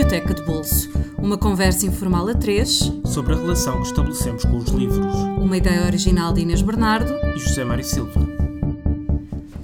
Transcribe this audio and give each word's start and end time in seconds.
Biblioteca 0.00 0.32
de 0.32 0.42
Bolso, 0.44 0.90
uma 1.18 1.36
conversa 1.36 1.84
informal 1.84 2.26
a 2.26 2.34
três 2.34 2.90
sobre 3.04 3.34
a 3.34 3.36
relação 3.36 3.82
que 3.82 3.88
estabelecemos 3.88 4.46
com 4.46 4.56
os 4.56 4.70
livros. 4.70 5.14
Uma 5.36 5.58
ideia 5.58 5.84
original 5.84 6.32
de 6.32 6.40
Inês 6.40 6.62
Bernardo 6.62 7.12
e 7.36 7.38
José 7.38 7.64
Mário 7.64 7.84
Silva. 7.84 8.18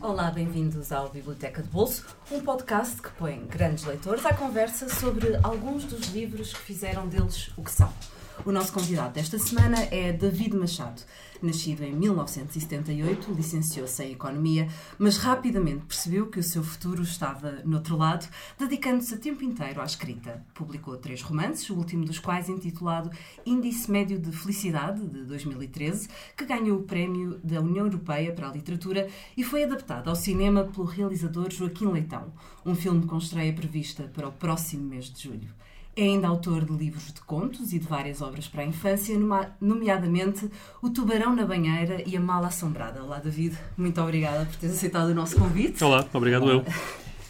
Olá, 0.02 0.30
bem-vindos 0.30 0.92
ao 0.92 1.08
Biblioteca 1.08 1.62
de 1.62 1.68
Bolso, 1.70 2.04
um 2.30 2.40
podcast 2.40 3.00
que 3.00 3.08
põe 3.12 3.46
grandes 3.46 3.86
leitores 3.86 4.26
à 4.26 4.34
conversa 4.34 4.90
sobre 4.90 5.38
alguns 5.42 5.84
dos 5.84 6.12
livros 6.12 6.52
que 6.52 6.60
fizeram 6.60 7.08
deles 7.08 7.50
o 7.56 7.62
que 7.62 7.72
são. 7.72 7.90
O 8.46 8.52
nosso 8.52 8.72
convidado 8.72 9.14
desta 9.14 9.40
semana 9.40 9.76
é 9.90 10.12
David 10.12 10.54
Machado. 10.54 11.02
Nascido 11.42 11.82
em 11.82 11.92
1978, 11.92 13.32
licenciou-se 13.32 14.04
em 14.04 14.12
Economia, 14.12 14.68
mas 15.00 15.16
rapidamente 15.16 15.84
percebeu 15.84 16.28
que 16.28 16.38
o 16.38 16.42
seu 16.44 16.62
futuro 16.62 17.02
estava 17.02 17.60
no 17.64 17.78
outro 17.78 17.96
lado, 17.96 18.24
dedicando-se 18.56 19.14
a 19.14 19.18
tempo 19.18 19.42
inteiro 19.42 19.80
à 19.80 19.84
escrita. 19.84 20.46
Publicou 20.54 20.96
três 20.96 21.22
romances, 21.22 21.68
o 21.70 21.74
último 21.74 22.04
dos 22.04 22.20
quais 22.20 22.48
intitulado 22.48 23.10
Índice 23.44 23.90
Médio 23.90 24.16
de 24.16 24.30
Felicidade, 24.30 25.04
de 25.04 25.24
2013, 25.24 26.08
que 26.36 26.44
ganhou 26.44 26.78
o 26.78 26.84
prémio 26.84 27.40
da 27.42 27.60
União 27.60 27.86
Europeia 27.86 28.32
para 28.32 28.48
a 28.48 28.52
Literatura 28.52 29.08
e 29.36 29.42
foi 29.42 29.64
adaptado 29.64 30.08
ao 30.08 30.14
cinema 30.14 30.62
pelo 30.62 30.86
realizador 30.86 31.50
Joaquim 31.50 31.86
Leitão, 31.86 32.32
um 32.64 32.76
filme 32.76 33.04
com 33.06 33.18
estreia 33.18 33.52
prevista 33.52 34.04
para 34.04 34.28
o 34.28 34.32
próximo 34.32 34.88
mês 34.88 35.06
de 35.06 35.24
julho. 35.24 35.65
É 35.98 36.02
ainda 36.02 36.28
autor 36.28 36.62
de 36.66 36.74
livros 36.74 37.10
de 37.10 37.22
contos 37.22 37.72
e 37.72 37.78
de 37.78 37.86
várias 37.86 38.20
obras 38.20 38.46
para 38.46 38.60
a 38.60 38.66
infância, 38.66 39.16
nomeadamente 39.58 40.46
O 40.82 40.90
Tubarão 40.90 41.34
na 41.34 41.46
Banheira 41.46 42.02
e 42.04 42.14
A 42.14 42.20
Mala 42.20 42.48
Assombrada. 42.48 43.02
Olá, 43.02 43.18
David. 43.18 43.56
Muito 43.78 43.98
obrigada 44.02 44.44
por 44.44 44.56
teres 44.56 44.76
aceitado 44.76 45.08
o 45.08 45.14
nosso 45.14 45.36
convite. 45.36 45.82
Olá, 45.82 46.04
obrigado 46.12 46.50
eu. 46.50 46.62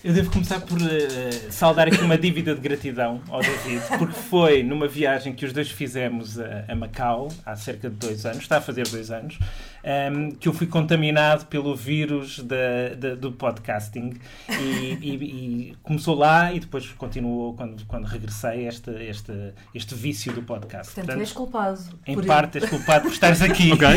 Eu 0.02 0.12
devo 0.12 0.30
começar 0.32 0.60
por 0.60 0.78
uh, 0.78 1.52
saudar 1.52 1.88
aqui 1.88 2.00
uma 2.00 2.18
dívida 2.18 2.54
de 2.54 2.60
gratidão 2.60 3.20
ao 3.28 3.40
David, 3.40 3.82
porque 3.98 4.14
foi 4.14 4.62
numa 4.62 4.86
viagem 4.86 5.32
que 5.32 5.44
os 5.44 5.52
dois 5.52 5.70
fizemos 5.70 6.38
a, 6.38 6.64
a 6.68 6.74
Macau 6.74 7.28
há 7.44 7.56
cerca 7.56 7.88
de 7.88 7.96
dois 7.96 8.26
anos, 8.26 8.38
está 8.38 8.58
a 8.58 8.60
fazer 8.60 8.86
dois 8.88 9.10
anos, 9.10 9.38
um, 9.86 10.32
que 10.32 10.48
eu 10.48 10.52
fui 10.52 10.66
contaminado 10.66 11.46
pelo 11.46 11.74
vírus 11.76 12.40
da, 12.40 12.94
da, 12.98 13.14
do 13.14 13.30
podcasting 13.30 14.14
e, 14.48 14.98
e, 15.00 15.14
e, 15.14 15.76
começou 15.82 16.16
lá 16.16 16.52
e 16.52 16.58
depois 16.58 16.86
continuou 16.92 17.54
quando, 17.54 17.84
quando 17.86 18.04
regressei 18.04 18.66
este, 18.66 18.90
este, 18.90 19.32
este 19.72 19.94
vício 19.94 20.32
do 20.32 20.42
podcast. 20.42 20.92
Portanto, 20.92 21.06
Portanto 21.06 21.20
és 21.20 21.32
culpado. 21.32 21.80
Em 22.06 22.20
parte 22.20 22.58
és 22.58 22.68
culpado 22.68 23.02
por 23.02 23.12
estares 23.12 23.40
aqui. 23.42 23.72
ok. 23.72 23.88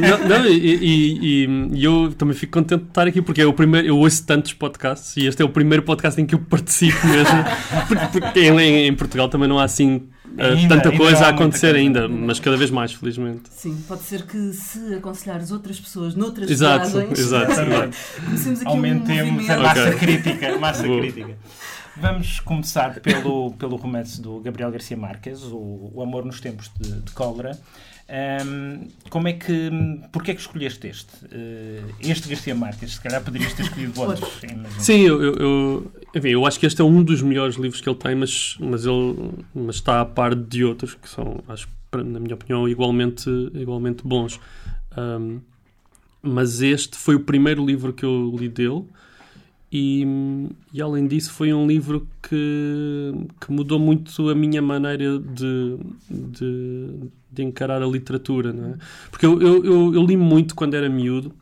não, 0.00 0.28
não 0.28 0.46
e, 0.46 1.46
e, 1.72 1.84
eu 1.84 2.12
também 2.14 2.34
fico 2.34 2.52
contente 2.52 2.82
de 2.82 2.88
estar 2.88 3.06
aqui 3.06 3.22
porque 3.22 3.40
é 3.40 3.46
o 3.46 3.52
primeiro, 3.52 3.86
eu 3.86 3.98
ouço 3.98 4.26
tantos 4.26 4.52
podcasts 4.52 5.16
e 5.16 5.26
este 5.26 5.42
é 5.42 5.44
o 5.44 5.48
primeiro 5.48 5.84
podcast 5.84 6.20
em 6.20 6.26
que 6.26 6.34
eu 6.34 6.40
participo 6.40 7.06
mesmo. 7.06 7.44
porque, 7.86 8.20
porque 8.20 8.40
em, 8.40 8.86
em 8.86 8.94
Portugal 8.94 9.28
também 9.28 9.48
não 9.48 9.58
há 9.58 9.64
assim 9.64 10.08
ainda, 10.38 10.76
tanta 10.76 10.96
coisa 10.96 11.26
a 11.26 11.28
acontecer 11.28 11.74
ainda, 11.74 12.08
mas 12.08 12.40
cada 12.40 12.56
vez 12.56 12.70
mais, 12.70 12.92
felizmente. 12.92 13.42
Sim, 13.50 13.76
pode 13.86 14.02
ser 14.02 14.22
que 14.22 14.52
se 14.52 14.94
aconselhares 14.94 15.50
outras 15.50 15.78
pessoas 15.78 16.14
noutras 16.14 16.50
exato, 16.50 16.90
viagens, 16.90 17.18
exato, 17.18 17.52
exato. 18.32 18.68
aumentemos 18.68 19.48
um 19.48 19.52
a 19.52 19.56
massa 19.58 19.88
okay. 19.88 19.98
crítica. 19.98 20.58
Massa 20.58 20.82
crítica. 20.88 21.36
Vamos 21.98 22.40
começar 22.40 23.00
pelo, 23.00 23.52
pelo 23.52 23.76
romance 23.76 24.20
do 24.20 24.38
Gabriel 24.40 24.70
Garcia 24.70 24.96
Marques, 24.96 25.42
o, 25.44 25.90
o 25.94 26.02
Amor 26.02 26.26
nos 26.26 26.40
Tempos 26.40 26.70
de, 26.78 27.00
de 27.00 27.12
Cólera. 27.12 27.58
Um, 28.08 28.86
como 29.10 29.26
é 29.26 29.32
que. 29.32 29.70
Porquê 30.12 30.30
é 30.30 30.34
que 30.34 30.40
escolheste 30.40 30.86
este? 30.86 31.24
Uh, 31.24 31.92
este 32.00 32.28
Garcia 32.28 32.54
Marques, 32.54 32.92
se 32.92 33.00
calhar 33.00 33.22
poderias 33.22 33.52
ter 33.52 33.64
escolhido 33.64 34.00
outros. 34.00 34.28
Sim, 34.78 35.00
eu, 35.00 35.34
eu, 35.34 35.92
enfim, 36.14 36.28
eu 36.28 36.46
acho 36.46 36.60
que 36.60 36.66
este 36.66 36.80
é 36.80 36.84
um 36.84 37.02
dos 37.02 37.20
melhores 37.20 37.56
livros 37.56 37.80
que 37.80 37.88
ele 37.88 37.98
tem, 37.98 38.14
mas, 38.14 38.56
mas 38.60 38.86
ele 38.86 39.32
mas 39.52 39.76
está 39.76 40.00
a 40.00 40.04
par 40.04 40.36
de 40.36 40.64
outros 40.64 40.94
que 40.94 41.08
são, 41.08 41.42
acho 41.48 41.68
na 41.92 42.20
minha 42.20 42.34
opinião, 42.34 42.68
igualmente, 42.68 43.28
igualmente 43.54 44.02
bons. 44.06 44.38
Um, 44.96 45.40
mas 46.22 46.60
este 46.60 46.96
foi 46.96 47.14
o 47.14 47.20
primeiro 47.20 47.64
livro 47.64 47.92
que 47.92 48.04
eu 48.04 48.34
li 48.38 48.48
dele. 48.48 48.84
E, 49.70 50.06
e, 50.72 50.80
além 50.80 51.08
disso 51.08 51.32
foi 51.32 51.52
um 51.52 51.66
livro 51.66 52.06
que, 52.22 53.12
que 53.40 53.50
mudou 53.50 53.78
muito 53.80 54.30
a 54.30 54.34
minha 54.34 54.62
maneira 54.62 55.18
de, 55.18 55.76
de, 56.08 57.10
de 57.32 57.42
encarar 57.42 57.82
a 57.82 57.86
literatura, 57.86 58.50
é? 58.50 58.74
Porque 59.10 59.26
eu, 59.26 59.42
eu, 59.42 59.64
eu, 59.64 59.94
eu, 59.94 60.02
li 60.04 60.16
muito 60.16 60.54
quando 60.54 60.74
era 60.74 60.88
miúdo, 60.88 61.32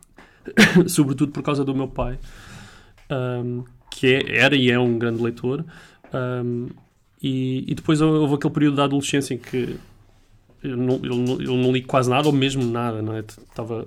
sobretudo 0.88 1.32
por 1.32 1.42
causa 1.42 1.64
do 1.64 1.74
meu 1.74 1.86
pai, 1.86 2.18
um, 3.10 3.62
que 3.90 4.06
é, 4.06 4.38
era 4.38 4.56
e 4.56 4.70
é 4.70 4.78
um 4.78 4.98
grande 4.98 5.22
leitor, 5.22 5.62
um, 6.14 6.68
e, 7.22 7.70
e, 7.70 7.74
depois 7.74 8.00
houve 8.00 8.34
aquele 8.34 8.54
período 8.54 8.76
da 8.76 8.84
adolescência 8.84 9.34
em 9.34 9.38
que 9.38 9.76
eu 10.64 10.76
não, 10.76 11.00
eu 11.02 11.16
não, 11.16 11.40
eu 11.42 11.56
não 11.56 11.72
li 11.72 11.82
quase 11.82 12.08
nada, 12.08 12.26
ou 12.26 12.32
mesmo 12.32 12.64
nada, 12.64 13.02
não 13.02 13.14
é? 13.14 13.20
Estava 13.20 13.86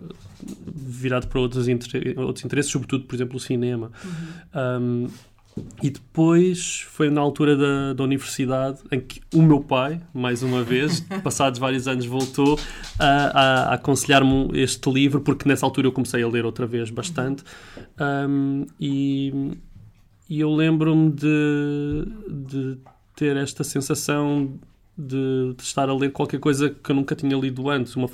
virado 0.63 1.27
para 1.27 1.39
outros, 1.39 1.67
outros 2.15 2.45
interesses, 2.45 2.71
sobretudo, 2.71 3.05
por 3.05 3.15
exemplo, 3.15 3.37
o 3.37 3.39
cinema. 3.39 3.91
Uhum. 4.05 5.07
Um, 5.07 5.07
e 5.81 5.89
depois 5.89 6.85
foi 6.87 7.09
na 7.09 7.19
altura 7.19 7.57
da, 7.57 7.93
da 7.93 8.03
universidade 8.03 8.77
em 8.91 8.99
que 8.99 9.21
o 9.33 9.41
meu 9.41 9.59
pai, 9.59 9.99
mais 10.13 10.43
uma 10.43 10.63
vez, 10.63 10.99
passados 11.23 11.59
vários 11.59 11.87
anos, 11.87 12.05
voltou 12.05 12.59
a, 12.99 13.05
a, 13.05 13.63
a 13.69 13.73
aconselhar-me 13.73 14.51
este 14.53 14.87
livro, 14.91 15.21
porque 15.21 15.49
nessa 15.49 15.65
altura 15.65 15.87
eu 15.87 15.91
comecei 15.91 16.21
a 16.21 16.27
ler 16.27 16.45
outra 16.45 16.67
vez 16.67 16.91
bastante. 16.91 17.43
Um, 17.99 18.67
e, 18.79 19.57
e 20.29 20.39
eu 20.39 20.53
lembro-me 20.53 21.09
de, 21.09 22.07
de 22.29 22.77
ter 23.15 23.35
esta 23.35 23.63
sensação 23.63 24.59
de, 24.97 25.53
de, 25.55 25.63
estar 25.63 25.89
a 25.89 25.93
ler 25.93 26.11
qualquer 26.11 26.39
coisa 26.39 26.69
que 26.69 26.89
eu 26.89 26.95
nunca 26.95 27.15
tinha 27.15 27.37
lido 27.37 27.69
antes. 27.69 27.95
Uma, 27.95 28.09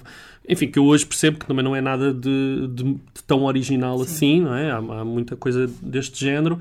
enfim, 0.48 0.68
que 0.68 0.78
eu 0.78 0.86
hoje 0.86 1.06
percebo 1.06 1.40
que 1.40 1.46
também 1.46 1.64
não 1.64 1.76
é 1.76 1.82
nada 1.82 2.14
de, 2.14 2.68
de, 2.68 2.98
tão 3.26 3.44
original 3.44 3.98
Sim. 4.00 4.04
assim, 4.04 4.42
não 4.42 4.56
é? 4.56 4.72
Há, 4.72 4.78
há, 4.78 5.06
muita 5.06 5.36
coisa 5.36 5.70
deste 5.82 6.20
género, 6.24 6.60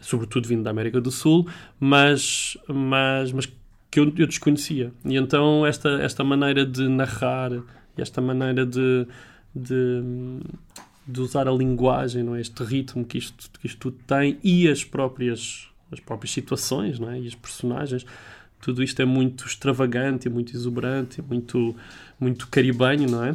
sobretudo 0.00 0.48
vindo 0.48 0.62
da 0.62 0.70
América 0.70 1.00
do 1.00 1.10
Sul, 1.10 1.46
mas, 1.78 2.56
mas, 2.66 3.32
mas 3.32 3.46
que 3.90 4.00
eu, 4.00 4.12
eu 4.16 4.26
desconhecia. 4.26 4.92
E 5.04 5.16
então 5.16 5.66
esta, 5.66 5.88
esta 6.02 6.24
maneira 6.24 6.64
de 6.66 6.88
narrar 6.88 7.52
e 7.52 8.02
esta 8.02 8.20
maneira 8.20 8.64
de, 8.64 9.06
de, 9.54 10.02
de 11.06 11.20
usar 11.20 11.48
a 11.48 11.52
linguagem, 11.52 12.22
não 12.22 12.34
é? 12.34 12.40
este 12.40 12.62
ritmo 12.62 13.04
que 13.04 13.18
isto, 13.18 13.50
que 13.60 13.66
isto 13.66 13.78
tudo 13.78 13.98
tem 14.06 14.38
e 14.42 14.68
as 14.68 14.84
próprias, 14.84 15.68
as 15.90 16.00
próprias 16.00 16.32
situações 16.32 16.98
não 16.98 17.10
é? 17.10 17.20
e 17.20 17.26
os 17.26 17.34
personagens 17.34 18.04
tudo 18.60 18.82
isto 18.82 19.00
é 19.00 19.04
muito 19.04 19.46
extravagante, 19.46 20.28
muito 20.28 20.54
exuberante, 20.54 21.22
muito, 21.22 21.74
muito 22.18 22.46
caribenho, 22.48 23.10
não 23.10 23.24
é? 23.24 23.34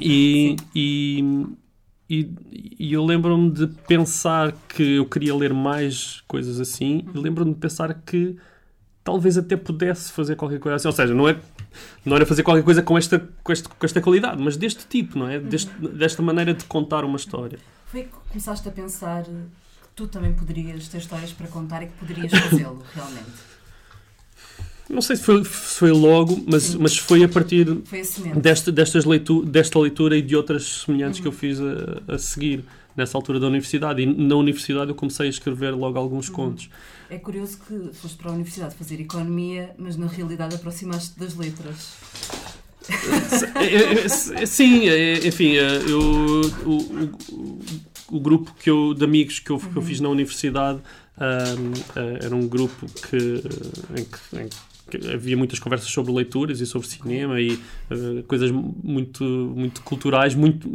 E, 0.00 0.56
e, 0.74 1.46
e, 2.08 2.76
e, 2.78 2.92
eu 2.92 3.04
lembro-me 3.04 3.50
de 3.50 3.68
pensar 3.86 4.52
que 4.68 4.96
eu 4.96 5.06
queria 5.06 5.34
ler 5.34 5.54
mais 5.54 6.22
coisas 6.26 6.58
assim, 6.58 7.04
e 7.14 7.18
lembro-me 7.18 7.54
de 7.54 7.60
pensar 7.60 7.94
que 7.94 8.36
talvez 9.04 9.38
até 9.38 9.56
pudesse 9.56 10.12
fazer 10.12 10.36
qualquer 10.36 10.58
coisa 10.58 10.76
assim. 10.76 10.88
Ou 10.88 10.92
seja, 10.92 11.14
não, 11.14 11.28
é, 11.28 11.38
não 12.04 12.16
era 12.16 12.26
fazer 12.26 12.42
qualquer 12.42 12.64
coisa 12.64 12.82
com 12.82 12.98
esta, 12.98 13.18
com, 13.42 13.52
este, 13.52 13.68
com 13.68 13.86
esta 13.86 14.00
qualidade, 14.00 14.42
mas 14.42 14.56
deste 14.56 14.86
tipo, 14.86 15.18
não 15.18 15.28
é? 15.28 15.38
Deste, 15.38 15.70
desta 15.88 16.22
maneira 16.22 16.52
de 16.52 16.64
contar 16.64 17.04
uma 17.04 17.16
história. 17.16 17.58
Foi 17.86 18.02
que 18.02 18.10
começaste 18.28 18.68
a 18.68 18.72
pensar 18.72 19.24
que 19.24 19.32
tu 19.94 20.08
também 20.08 20.32
poderias 20.32 20.88
ter 20.88 20.98
histórias 20.98 21.32
para 21.32 21.46
contar 21.46 21.82
e 21.82 21.86
que 21.86 21.92
poderias 21.92 22.32
fazê-lo 22.32 22.82
realmente? 22.94 23.49
Não 24.90 25.00
sei 25.00 25.14
se 25.14 25.22
foi, 25.22 25.44
se 25.44 25.78
foi 25.78 25.92
logo, 25.92 26.42
mas, 26.46 26.74
mas 26.74 26.98
foi 26.98 27.22
a 27.22 27.28
partir 27.28 27.66
foi 27.84 28.02
desta, 28.34 28.72
destas 28.72 29.04
leitu, 29.04 29.44
desta 29.44 29.78
leitura 29.78 30.16
e 30.16 30.22
de 30.22 30.34
outras 30.34 30.82
semelhantes 30.84 31.18
uhum. 31.18 31.22
que 31.22 31.28
eu 31.28 31.32
fiz 31.32 31.60
a, 31.60 32.14
a, 32.14 32.18
seguir 32.18 32.64
nessa 32.96 33.16
altura 33.16 33.38
da 33.38 33.46
universidade. 33.46 34.02
E 34.02 34.06
na 34.06 34.34
universidade 34.34 34.90
eu 34.90 34.94
comecei 34.96 35.26
a 35.26 35.30
escrever 35.30 35.70
logo 35.70 35.96
alguns 35.96 36.28
uhum. 36.28 36.34
contos. 36.34 36.68
É 37.08 37.18
curioso 37.18 37.58
que 37.66 37.94
foste 37.94 38.16
para 38.16 38.30
a 38.30 38.34
universidade 38.34 38.74
fazer 38.74 39.00
economia, 39.00 39.70
mas 39.78 39.96
na 39.96 40.08
realidade 40.08 40.56
aproximaste 40.56 41.18
das 41.18 41.36
letras. 41.36 41.96
Sim, 44.46 44.82
enfim, 45.24 45.52
eu, 45.52 46.00
o, 46.00 46.46
o, 46.68 47.60
o, 48.16 48.20
grupo 48.20 48.52
que 48.58 48.68
eu, 48.68 48.94
de 48.94 49.04
amigos 49.04 49.38
que 49.38 49.50
eu, 49.50 49.58
que 49.58 49.66
eu 49.66 49.82
uhum. 49.82 49.86
fiz 49.86 50.00
na 50.00 50.08
universidade 50.08 50.80
um, 51.20 52.16
era 52.24 52.34
um 52.34 52.48
grupo 52.48 52.86
que, 53.08 53.16
em 53.96 54.04
que, 54.04 54.40
em 54.40 54.48
que 54.48 54.69
havia 55.12 55.36
muitas 55.36 55.58
conversas 55.58 55.90
sobre 55.90 56.12
leituras 56.12 56.60
e 56.60 56.66
sobre 56.66 56.88
cinema 56.88 57.40
e 57.40 57.52
uh, 57.52 58.22
coisas 58.26 58.50
muito 58.50 59.24
muito 59.24 59.82
culturais 59.82 60.34
muito 60.34 60.68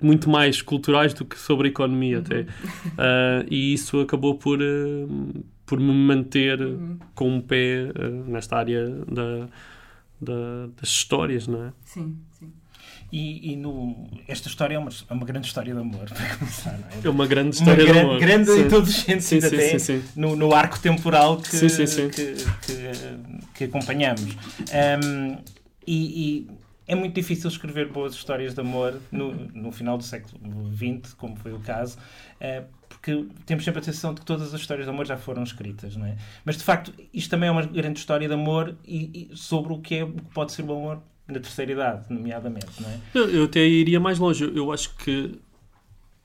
muito 0.00 0.30
mais 0.30 0.62
culturais 0.62 1.14
do 1.14 1.24
que 1.24 1.38
sobre 1.38 1.68
a 1.68 1.70
economia 1.70 2.18
até. 2.18 2.42
Uh, 2.42 3.46
e 3.50 3.72
isso 3.72 4.00
acabou 4.00 4.34
por 4.34 4.60
uh, 4.60 5.44
por 5.66 5.78
me 5.78 5.92
manter 5.92 6.60
uhum. 6.60 6.98
com 7.14 7.36
um 7.36 7.40
pé 7.40 7.92
nesta 8.26 8.56
área 8.56 8.88
da, 8.88 9.48
da, 10.18 10.66
das 10.80 10.88
histórias 10.88 11.46
não 11.46 11.64
é? 11.64 11.72
Sim 11.84 12.16
sim 12.30 12.50
E, 13.10 13.52
e 13.52 13.56
no, 13.56 14.06
esta 14.28 14.48
história 14.48 14.74
é 14.76 14.78
uma, 14.78 14.90
é 15.08 15.14
uma 15.14 15.24
grande 15.24 15.46
história 15.46 15.72
de 15.72 15.80
amor, 15.80 16.08
para 16.12 16.36
começar, 16.36 16.72
não 16.78 16.88
é? 16.88 17.06
É 17.06 17.08
uma 17.08 17.26
grande 17.26 17.56
história 17.56 17.84
uma 17.84 17.92
de 17.92 17.98
amor. 18.00 18.18
grande 18.20 18.50
Sim. 18.52 18.60
em 18.60 18.68
todos 18.68 18.90
os 18.90 18.96
sentidos, 18.96 19.44
até 19.44 19.78
sim, 19.78 19.78
sim. 19.78 20.04
No, 20.14 20.36
no 20.36 20.54
arco 20.54 20.78
temporal 20.78 21.38
que, 21.38 21.58
que, 21.58 21.66
que- 22.66 23.48
que 23.54 23.64
acompanhamos. 23.64 24.22
Um, 24.24 25.38
e, 25.86 26.46
e 26.46 26.50
é 26.86 26.94
muito 26.94 27.14
difícil 27.14 27.48
escrever 27.48 27.88
boas 27.88 28.12
histórias 28.14 28.54
de 28.54 28.60
amor 28.60 29.00
no, 29.10 29.32
no 29.34 29.72
final 29.72 29.96
do 29.96 30.04
século 30.04 30.38
XX, 30.76 31.14
como 31.14 31.34
foi 31.36 31.52
o 31.52 31.60
caso, 31.60 31.96
eh, 32.40 32.62
porque 32.88 33.26
temos 33.46 33.64
sempre 33.64 33.80
a 33.80 33.82
sensação 33.82 34.12
de 34.14 34.20
que 34.20 34.26
todas 34.26 34.52
as 34.54 34.60
histórias 34.60 34.86
de 34.86 34.90
amor 34.90 35.06
já 35.06 35.16
foram 35.16 35.42
escritas, 35.42 35.96
não 35.96 36.06
é? 36.06 36.16
Mas 36.44 36.56
de 36.56 36.64
facto, 36.64 36.92
isto 37.12 37.30
também 37.30 37.48
é 37.48 37.52
uma 37.52 37.62
grande 37.64 37.98
história 37.98 38.26
de 38.28 38.34
amor 38.34 38.76
e, 38.86 39.28
e 39.32 39.36
sobre 39.36 39.72
o 39.72 39.78
que 39.80 39.96
é 39.96 40.04
o 40.04 40.12
que 40.12 40.22
pode 40.34 40.52
ser 40.52 40.62
o 40.62 40.72
amor 40.72 41.02
na 41.28 41.38
terceira 41.40 41.72
idade, 41.72 42.06
nomeadamente, 42.10 42.66
não 42.80 42.88
é? 42.88 42.98
Eu, 43.14 43.28
eu 43.30 43.44
até 43.44 43.64
iria 43.66 44.00
mais 44.00 44.18
longe. 44.18 44.44
Eu, 44.44 44.54
eu 44.56 44.72
acho 44.72 44.94
que 44.96 45.38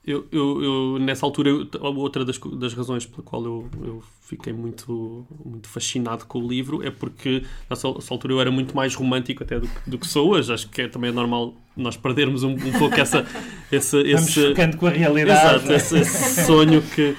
eu, 0.06 0.26
eu, 0.32 0.62
eu, 0.64 1.00
nessa 1.00 1.26
altura, 1.26 1.50
eu- 1.50 1.68
outra 1.96 2.26
das, 2.26 2.38
das 2.38 2.74
razões 2.74 3.06
pela 3.06 3.22
qual 3.24 3.44
eu, 3.46 3.70
eu 3.84 4.04
fiquei 4.22 4.52
muito, 4.52 5.26
muito 5.46 5.68
fascinado 5.70 6.26
com 6.26 6.40
o 6.40 6.48
livro 6.48 6.86
é 6.86 6.92
porque 6.92 7.44
nessa 7.70 7.88
essa 7.88 8.14
altura 8.14 8.34
eu 8.34 8.42
era 8.42 8.52
muito 8.52 8.76
mais 8.76 8.94
romântico 8.96 9.44
até 9.44 9.60
do, 9.60 9.68
que- 9.68 9.90
do 9.90 9.98
que 9.98 10.08
sou 10.08 10.30
hoje. 10.32 10.52
Acho 10.54 10.70
que 10.70 10.82
é 10.82 10.88
também 10.90 11.12
normal 11.12 11.54
nós 11.76 11.96
perdermos 11.98 12.44
um, 12.44 12.52
um 12.52 12.72
pouco 12.78 12.96
essa, 13.00 13.26
esse, 13.72 14.04
Vamos 14.04 14.28
esse, 14.30 14.48
ficando 14.50 14.78
com 14.78 14.88
a 14.88 14.90
realidade. 14.90 15.40
Exato, 15.40 15.66
não 15.66 15.72
é? 15.74 15.76
esse, 15.78 15.98
esse 16.00 16.46
sonho 16.46 16.82
que, 16.82 17.16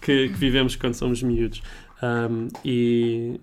que, 0.00 0.28
que 0.28 0.34
vivemos 0.34 0.76
quando 0.76 0.94
somos 0.94 1.22
miúdos. 1.22 1.62
Um, 2.02 2.48
e, 2.62 3.40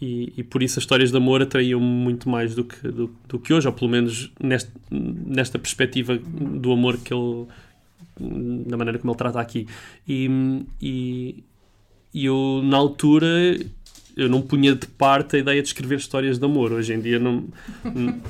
e, 0.00 0.32
e 0.36 0.42
por 0.42 0.62
isso 0.62 0.78
as 0.78 0.82
histórias 0.82 1.10
de 1.10 1.16
amor 1.16 1.42
atraíam 1.42 1.80
muito 1.80 2.28
mais 2.28 2.54
do 2.54 2.64
que, 2.64 2.88
do, 2.88 3.14
do 3.28 3.38
que 3.38 3.52
hoje, 3.52 3.66
ou 3.66 3.72
pelo 3.72 3.90
menos 3.90 4.30
neste, 4.42 4.70
nesta 4.90 5.58
perspectiva 5.58 6.18
do 6.18 6.72
amor 6.72 6.98
que 6.98 7.14
ele. 7.14 7.46
da 8.66 8.76
maneira 8.76 8.98
como 8.98 9.12
ele 9.12 9.18
trata 9.18 9.40
aqui. 9.40 9.66
E, 10.06 10.28
e, 10.82 11.44
e 12.12 12.24
eu, 12.24 12.60
na 12.64 12.76
altura, 12.76 13.56
eu 14.16 14.28
não 14.28 14.42
punha 14.42 14.74
de 14.74 14.86
parte 14.86 15.36
a 15.36 15.38
ideia 15.38 15.62
de 15.62 15.68
escrever 15.68 15.98
histórias 15.98 16.38
de 16.38 16.44
amor. 16.44 16.72
Hoje 16.72 16.92
em 16.92 17.00
dia 17.00 17.18
não, 17.18 17.44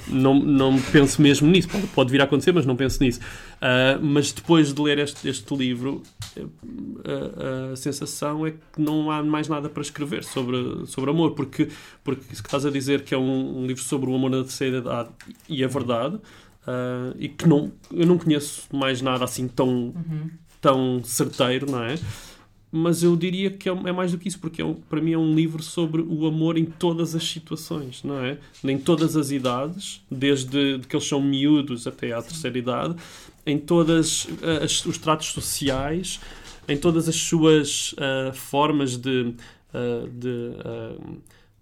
não, 0.08 0.34
não 0.34 0.80
penso 0.92 1.20
mesmo 1.20 1.48
nisso. 1.48 1.68
Pode, 1.68 1.86
pode 1.88 2.10
vir 2.10 2.20
a 2.20 2.24
acontecer, 2.24 2.52
mas 2.52 2.66
não 2.66 2.76
penso 2.76 3.02
nisso. 3.02 3.20
Ah, 3.60 3.98
mas 4.00 4.32
depois 4.32 4.72
de 4.72 4.80
ler 4.80 4.98
este, 4.98 5.28
este 5.28 5.54
livro, 5.56 6.02
a, 6.42 7.72
a 7.72 7.76
sensação 7.76 8.46
é 8.46 8.52
que 8.52 8.58
não 8.78 9.10
há 9.10 9.22
mais 9.22 9.48
nada 9.48 9.68
para 9.68 9.82
escrever 9.82 10.24
sobre, 10.24 10.86
sobre 10.86 11.10
amor, 11.10 11.32
porque, 11.32 11.68
porque 12.02 12.22
isso 12.32 12.42
que 12.42 12.48
estás 12.48 12.64
a 12.66 12.70
dizer 12.70 13.02
que 13.04 13.14
é 13.14 13.18
um, 13.18 13.58
um 13.62 13.66
livro 13.66 13.82
sobre 13.82 14.10
o 14.10 14.14
amor 14.14 14.30
na 14.30 14.42
terceira 14.42 14.78
idade 14.78 15.10
e 15.48 15.62
é 15.62 15.68
verdade, 15.68 16.18
ah, 16.66 17.12
e 17.18 17.28
que 17.28 17.46
não, 17.48 17.72
eu 17.92 18.06
não 18.06 18.18
conheço 18.18 18.64
mais 18.74 19.00
nada 19.02 19.24
assim 19.24 19.46
tão, 19.48 19.92
tão 20.60 21.02
certeiro, 21.04 21.70
não 21.70 21.82
é? 21.82 21.96
Mas 22.76 23.04
eu 23.04 23.14
diria 23.14 23.50
que 23.52 23.68
é 23.68 23.72
é 23.72 23.92
mais 23.92 24.10
do 24.10 24.18
que 24.18 24.26
isso, 24.26 24.40
porque 24.40 24.60
é 24.60 24.64
um- 24.64 24.74
para 24.74 25.00
mim 25.00 25.12
é 25.12 25.18
um 25.18 25.32
livro 25.32 25.62
sobre 25.62 26.02
o 26.02 26.26
amor 26.26 26.58
em 26.58 26.64
todas 26.64 27.14
as 27.14 27.22
situações, 27.22 28.02
não 28.02 28.18
é? 28.18 28.36
Em 28.64 28.76
todas 28.78 29.14
as 29.16 29.30
idades, 29.30 30.02
desde 30.10 30.78
de 30.78 30.88
que 30.88 30.96
eles 30.96 31.06
são 31.06 31.20
miúdos 31.22 31.86
até 31.86 32.12
à 32.12 32.20
terceira 32.20 32.58
idade, 32.58 32.96
em 33.46 33.58
todas 33.58 34.26
ah, 34.42 34.64
as- 34.64 34.84
os 34.86 34.98
tratos 34.98 35.28
sociais, 35.28 36.20
em 36.68 36.76
todas 36.76 37.08
as 37.08 37.16
suas 37.16 37.94
ah, 37.98 38.32
formas 38.32 38.96
de, 38.96 39.34
ah, 39.72 40.06
de 40.10 40.50
ah, 40.64 40.96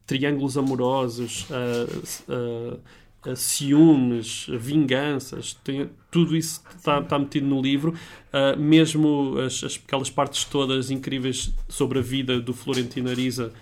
triângulos 0.07 0.57
amorosos, 0.59 1.47
ciúmes, 3.37 4.47
vinganças, 4.49 5.55
tem- 5.63 5.89
tudo 6.11 6.37
isso 6.37 6.61
está, 6.77 6.99
está 7.01 7.19
metido 7.19 7.47
no 7.47 7.63
livro, 7.63 7.95
mesmo 8.59 9.37
as, 9.39 9.63
as- 9.63 9.81
aquelas 9.87 10.11
partes 10.11 10.45
todas 10.45 10.91
incríveis 10.91 11.53
sobre 11.69 11.99
a 12.01 12.03
vida 12.03 12.41
do 12.41 12.53
Florentino 12.53 13.09
Ariza, 13.09 13.53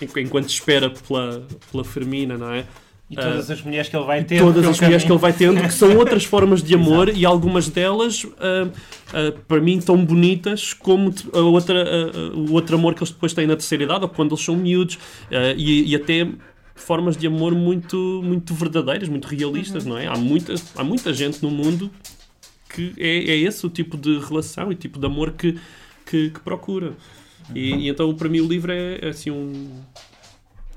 en- 0.00 0.20
enquanto 0.22 0.48
espera 0.50 0.90
pela, 0.90 1.46
pela 1.72 1.84
Fermina, 1.84 2.36
não 2.36 2.52
é? 2.52 2.66
E 3.08 3.14
todas 3.14 3.50
as 3.50 3.62
mulheres 3.62 3.88
que 3.88 3.96
ele 3.96 4.04
vai 4.04 4.24
ter. 4.24 4.40
todas 4.40 4.66
as 4.66 4.80
mulheres 4.80 5.04
que 5.04 5.12
ele 5.12 5.18
vai 5.18 5.32
tendo, 5.32 5.62
que 5.62 5.72
são 5.72 5.94
outras 5.98 6.24
formas 6.24 6.60
de 6.60 6.74
amor 6.74 7.08
e 7.08 7.24
algumas 7.24 7.68
delas, 7.68 8.26
ah, 8.40 8.68
ah, 9.12 9.32
para 9.46 9.60
mim, 9.60 9.78
tão 9.80 10.04
bonitas 10.04 10.72
como 10.72 11.14
a 11.32 11.38
outra, 11.38 11.84
ah, 11.84 12.10
ah, 12.12 12.36
o 12.36 12.52
outro 12.52 12.74
amor 12.74 12.94
que 12.94 13.02
eles 13.02 13.12
depois 13.12 13.32
têm 13.32 13.46
na 13.46 13.54
terceira 13.54 13.84
idade 13.84 14.02
ou 14.02 14.08
quando 14.08 14.32
eles 14.32 14.44
são 14.44 14.56
miúdos 14.56 14.98
ah, 15.30 15.54
e, 15.56 15.88
e 15.88 15.94
até 15.94 16.28
formas 16.74 17.16
de 17.16 17.28
amor 17.28 17.54
muito, 17.54 18.20
muito 18.24 18.52
verdadeiras, 18.54 19.08
muito 19.08 19.28
realistas, 19.28 19.84
não 19.84 19.96
é? 19.96 20.08
Há 20.08 20.16
muita, 20.16 20.54
há 20.74 20.82
muita 20.82 21.14
gente 21.14 21.40
no 21.42 21.50
mundo 21.50 21.90
que 22.68 22.92
é, 22.98 23.30
é 23.30 23.36
esse 23.36 23.64
o 23.64 23.70
tipo 23.70 23.96
de 23.96 24.18
relação 24.18 24.70
e 24.72 24.74
tipo 24.74 24.98
de 24.98 25.06
amor 25.06 25.32
que, 25.32 25.58
que, 26.04 26.30
que 26.30 26.40
procura. 26.40 26.92
E, 27.54 27.74
e 27.74 27.88
então, 27.88 28.12
para 28.14 28.28
mim, 28.28 28.40
o 28.40 28.48
livro 28.48 28.72
é, 28.72 28.98
é 29.00 29.08
assim 29.08 29.30
um. 29.30 29.70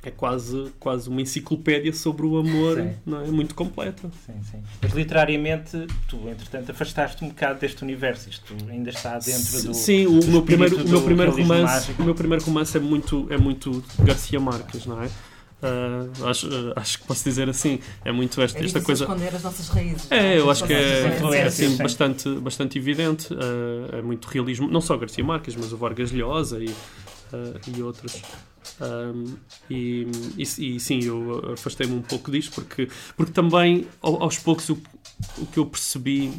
É 0.01 0.10
quase, 0.10 0.72
quase 0.80 1.10
uma 1.10 1.22
enciclopédia 1.22 1.92
sobre 1.92 2.25
o 2.25 2.38
amor, 2.38 2.78
Sim. 2.78 2.92
não 3.06 3.22
é? 3.22 3.28
Muito 3.28 3.54
completa. 3.54 4.10
Sim, 4.25 4.34
sim. 4.50 4.63
Mas 4.81 4.94
literariamente, 4.94 5.86
tu, 6.07 6.30
entretanto, 6.30 6.72
afastaste 6.72 7.24
um 7.24 7.28
bocado 7.30 7.60
deste 7.60 7.84
universo. 7.84 8.30
Isto 8.30 8.54
ainda 8.69 8.90
está 8.90 9.19
dentro 9.19 9.62
do. 9.63 9.74
Sim, 9.74 10.07
o 10.07 10.19
do 10.22 10.28
meu 10.28 10.42
primeiro, 10.42 10.78
o 10.86 10.88
meu 10.90 11.01
primeiro 11.01 11.31
romance, 11.34 11.63
mágico. 11.63 12.01
o 12.01 12.06
meu 12.06 12.16
primeiro 12.16 12.44
romance 12.46 12.78
é 12.78 12.80
muito, 12.80 13.28
é 13.30 13.38
muito 13.38 13.84
Garcia 14.00 14.40
Marques, 14.40 14.86
não 14.86 15.04
é? 15.04 15.10
Ah, 15.62 16.30
acho, 16.30 16.48
ah, 16.48 16.80
acho 16.80 17.00
que 17.00 17.06
posso 17.06 17.24
dizer 17.24 17.50
assim. 17.50 17.80
É 18.06 18.12
muito 18.12 18.42
esta, 18.42 18.57
É 18.60 18.63
esta 18.63 18.80
coisa. 18.80 19.04
esconder 19.04 19.36
as 19.36 19.44
nossas 19.44 19.68
raízes. 19.68 20.10
É, 20.10 20.38
eu 20.40 20.50
As 20.50 20.57
acho 20.60 20.68
que 20.68 20.74
é, 20.74 21.02
é 21.36 21.44
assim, 21.44 21.69
sim. 21.72 21.84
bastante, 21.84 22.30
bastante 22.40 22.78
evidente. 22.78 23.28
ah, 23.34 23.98
é 23.98 24.02
muito 24.02 24.25
realismo, 24.28 24.69
não 24.69 24.80
só 24.80 24.95
Garcia 24.95 25.24
Marques, 25.24 25.56
mas 25.57 25.74
o 25.74 25.78
Vargas 25.78 26.12
Llosa 26.13 26.63
e, 26.63 26.74
ah, 27.34 27.60
e 27.76 27.81
outros. 27.81 28.22
Ahm, 28.81 29.36
e, 29.70 30.06
e, 30.38 30.76
e 30.76 30.80
sim, 30.80 31.00
eu 31.04 31.54
afastei-me 31.54 31.96
um 31.96 32.02
pouco 32.02 32.30
disto 32.31 32.54
porque, 32.54 32.88
porque 33.16 33.31
também 33.31 33.88
ao- 34.02 34.24
aos 34.24 34.38
poucos 34.38 34.70
o, 34.70 34.78
o 35.38 35.46
que 35.48 35.58
eu 35.60 35.66
percebi 35.66 36.31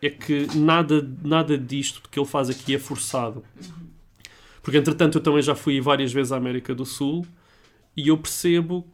é 0.00 0.10
que 0.10 0.46
nada, 0.56 1.06
nada 1.22 1.58
disto 1.58 2.02
que 2.10 2.18
ele 2.18 2.26
faz 2.26 2.48
aqui 2.48 2.74
é 2.74 2.78
forçado. 2.78 3.42
Porque 4.62 4.76
entretanto 4.78 5.18
eu 5.18 5.22
também 5.22 5.42
já 5.42 5.54
fui 5.54 5.80
várias 5.80 6.12
vezes 6.12 6.32
à 6.32 6.36
América 6.36 6.74
do 6.74 6.84
Sul 6.84 7.26
e 7.96 8.08
eu 8.08 8.18
percebo 8.18 8.86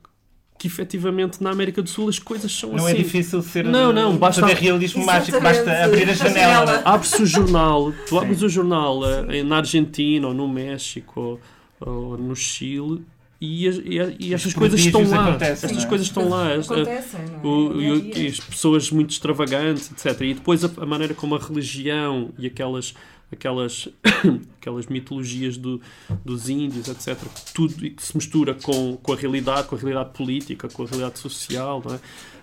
que 0.65 0.69
efetivamente 0.69 1.43
na 1.43 1.51
América 1.51 1.83
do 1.83 1.89
Sul 1.91 2.09
as 2.09 2.19
coisas 2.19 2.51
são 2.51 2.71
Não 2.73 2.87
assim. 2.87 2.95
é 2.95 2.97
difícil 3.03 3.43
ser. 3.43 3.65
Não, 3.67 3.93
não, 3.93 4.17
basta- 4.17 4.41
fazer 4.41 4.55
realismo 4.55 5.05
mágico, 5.05 5.37
Exatamente. 5.37 5.65
basta 5.67 5.85
abrir 5.85 6.09
a 6.09 6.13
janela. 6.15 6.67
janela. 6.67 6.83
Abre-se 6.87 7.23
o 7.23 7.27
jornal, 7.27 7.93
tu 8.09 8.19
abres 8.19 8.41
o 8.41 8.49
jornal 8.49 9.01
eh, 9.31 9.43
na 9.43 9.59
Argentina 9.59 10.27
ou 10.29 10.33
no 10.33 10.49
México 10.49 11.39
ou, 11.81 11.91
ou 12.13 12.17
no 12.17 12.35
Chile 12.35 13.03
e, 13.41 13.69
e, 13.69 14.17
e 14.29 14.35
estas 14.35 14.53
Os 14.53 14.55
coisas 14.59 14.81
estão 14.81 15.07
lá. 15.07 15.37
Estas 15.39 15.71
não 15.73 15.83
é? 15.83 15.87
coisas 15.87 16.07
estão 16.07 16.29
lá. 16.31 16.55
As- 16.55 16.71
Acontecem, 16.71 17.21
não 17.43 17.51
é? 17.51 17.55
o- 17.55 17.81
e, 17.83 18.23
e 18.23 18.27
as 18.29 18.41
pessoas 18.41 18.91
muito 18.91 19.11
extravagantes, 19.11 19.91
etc. 19.93 20.19
E 20.23 20.33
depois 20.35 20.65
a, 20.65 20.71
a 20.79 20.87
maneira 20.87 21.13
como 21.13 21.35
a 21.35 21.39
religião 21.39 22.31
e 22.39 22.47
aquelas, 22.47 22.95
aquelas, 23.35 23.89
aquelas 24.61 24.87
mitologias 24.87 25.57
do, 25.57 25.81
dos 26.25 26.49
índios, 26.49 26.89
etc., 26.89 27.17
tudo 27.55 27.85
e 27.85 27.91
que 27.91 28.03
se 28.03 28.17
mistura 28.17 28.55
com, 28.55 28.97
com 28.97 29.13
a 29.13 29.17
realidade, 29.17 29.69
com 29.69 29.77
a 29.77 29.79
realidade 29.79 30.11
política, 30.17 30.69
com 30.69 30.83
a 30.83 30.87
realidade 30.87 31.19
social, 31.19 31.83
não 31.85 31.95
é? 31.95 32.01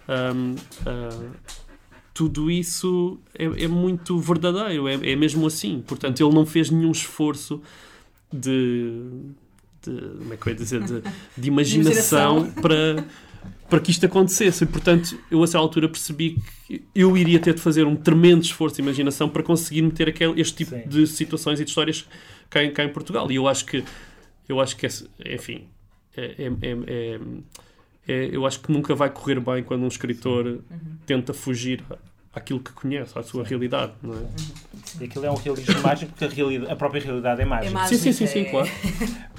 Ahm, 0.08 0.56
ah, 0.86 1.32
tudo 2.14 2.52
isso 2.52 3.20
é, 3.34 3.46
é 3.64 3.68
muito 3.68 4.20
verdadeiro, 4.20 4.88
é, 4.88 4.94
é 4.94 5.16
mesmo 5.16 5.48
assim. 5.48 5.84
Portanto, 5.86 6.22
ele 6.22 6.34
não 6.34 6.46
fez 6.46 6.70
nenhum 6.70 6.92
esforço 6.92 7.62
de. 8.32 8.94
de 9.82 9.92
como 10.20 10.34
é 10.34 10.38
que 10.38 10.48
eu 10.48 10.52
ia 10.52 10.56
dizer? 10.56 10.84
De, 10.84 11.02
de 11.38 11.48
imaginação 11.48 12.52
para, 12.52 13.06
para 13.70 13.80
que 13.80 13.92
isto 13.92 14.06
acontecesse. 14.06 14.64
E, 14.64 14.68
portanto, 14.68 15.18
eu 15.30 15.42
a 15.42 15.44
essa 15.44 15.58
altura 15.58 15.88
percebi 15.88 16.38
que 16.68 16.84
eu 16.94 17.16
iria 17.18 17.40
ter 17.40 17.54
de 17.54 17.62
fazer 17.62 17.86
um 17.86 17.96
tremendo 17.96 18.44
esforço 18.44 18.76
de 18.76 18.82
imaginação 18.82 19.30
para 19.30 19.42
conseguir 19.44 19.82
meter 19.82 20.10
aquele, 20.10 20.40
este 20.42 20.58
tipo 20.66 20.72
Sim. 20.76 20.84
de 20.88 21.08
situações 21.08 21.60
e 21.60 21.64
de 21.64 21.70
histórias 21.70 22.06
cá 22.50 22.64
em, 22.64 22.72
cá 22.72 22.84
em 22.84 22.90
Portugal. 22.90 23.32
E 23.32 23.36
eu 23.36 23.48
acho 23.48 23.66
que, 23.66 23.84
eu 24.50 24.60
acho 24.60 24.76
que 24.76 24.86
esse- 24.86 25.08
enfim, 25.26 25.68
é- 26.18 26.36
é- 26.38 26.52
é- 26.62 26.78
é- 26.88 27.20
é- 28.08 28.30
eu 28.34 28.46
acho 28.46 28.60
que 28.60 28.72
nunca 28.72 28.94
vai 28.94 29.10
correr 29.10 29.40
bem 29.40 29.64
quando 29.64 29.84
um 29.84 29.88
escritor 29.88 30.60
tenta 31.06 31.34
fugir 31.34 31.82
àquilo 32.34 32.60
que 32.60 32.72
conhece, 32.74 33.18
à 33.18 33.24
sua 33.24 33.44
realidade. 33.44 33.94
Não 34.02 34.14
é? 34.14 34.22
E 35.00 35.04
aquilo 35.06 35.26
é 35.26 35.32
um 35.32 35.36
realismo 35.36 35.82
mágico 35.82 36.12
porque 36.12 36.26
a, 36.26 36.30
realidade- 36.30 36.72
a 36.72 36.76
própria 36.76 37.02
realidade 37.02 37.42
é 37.42 37.44
É 37.44 37.48
mágica. 37.48 37.72
mágico, 37.74 37.96
Sim, 38.02 38.12
sim, 38.12 38.26
sim, 38.26 38.28
sim, 38.28 38.40
é- 38.42 38.52
claro. 38.52 38.70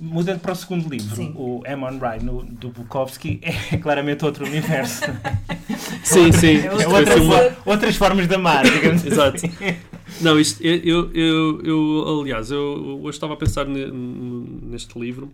Mudando 0.00 0.40
para 0.40 0.52
o 0.52 0.54
segundo 0.56 0.88
livro, 0.88 1.14
Sim. 1.14 1.32
o 1.36 1.62
Amon 1.66 1.98
Ride 1.98 2.24
no, 2.24 2.42
do 2.44 2.70
Bukowski 2.70 3.40
é 3.70 3.76
claramente 3.76 4.24
outro 4.24 4.46
universo. 4.46 5.04
Sim, 6.02 6.32
sim. 6.32 6.56
É 6.66 6.86
outra 6.88 7.12
ser 7.14 7.20
uma- 7.20 7.56
outras 7.66 7.96
formas 7.96 8.26
de 8.26 8.34
amar, 8.34 8.64
digamos 8.64 9.04
Exato. 9.06 9.36
assim. 9.36 9.50
Não, 10.20 10.38
isto, 10.40 10.62
eu, 10.62 11.10
eu, 11.12 11.60
eu, 11.62 12.20
aliás, 12.20 12.50
eu 12.50 13.00
hoje 13.02 13.16
estava 13.16 13.34
a 13.34 13.36
pensar 13.36 13.66
neste 13.66 14.98
livro 14.98 15.30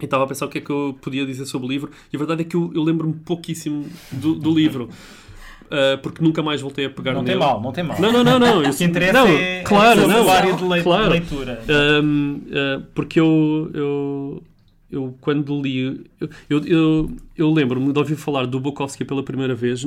e 0.00 0.04
estava 0.04 0.24
a 0.24 0.26
pensar 0.26 0.46
o 0.46 0.48
que 0.48 0.58
é 0.58 0.60
que 0.60 0.70
eu 0.70 0.96
podia 1.00 1.24
dizer 1.24 1.46
sobre 1.46 1.66
o 1.66 1.70
livro 1.70 1.90
e 2.12 2.16
a 2.16 2.18
verdade 2.18 2.42
é 2.42 2.44
que 2.44 2.56
eu, 2.56 2.70
eu 2.74 2.82
lembro-me 2.82 3.14
pouquíssimo 3.14 3.86
do, 4.10 4.34
do 4.34 4.52
livro. 4.52 4.88
Uh, 5.72 5.98
porque 6.02 6.22
nunca 6.22 6.42
mais 6.42 6.60
voltei 6.60 6.84
a 6.86 6.90
pegar 6.90 7.14
Não 7.14 7.22
nele. 7.22 7.38
tem 7.38 7.48
mal, 7.48 7.60
não 7.60 7.72
tem 7.72 7.82
mal. 7.84 8.00
Não, 8.00 8.12
não, 8.12 8.22
não, 8.22 8.38
não. 8.38 8.60
O 8.70 8.74
que 8.76 8.84
interessa 8.84 9.12
não, 9.12 9.26
é 9.28 9.62
claro, 9.62 10.06
não, 10.06 10.28
área 10.30 10.52
de 10.52 10.64
lei- 10.64 10.82
claro. 10.82 11.10
leitura. 11.10 11.60
Um, 12.02 12.34
uh, 12.36 12.82
porque 12.94 13.18
eu, 13.18 13.70
eu, 13.74 14.42
eu 14.90 15.14
quando 15.20 15.60
li, 15.60 16.06
eu, 16.20 16.28
eu, 16.48 16.64
eu, 16.66 17.10
eu 17.36 17.50
lembro-me 17.50 17.92
de 17.92 17.98
ouvir 17.98 18.16
falar 18.16 18.46
do 18.46 18.60
Bukowski 18.60 19.04
pela 19.04 19.22
primeira 19.22 19.54
vez 19.54 19.86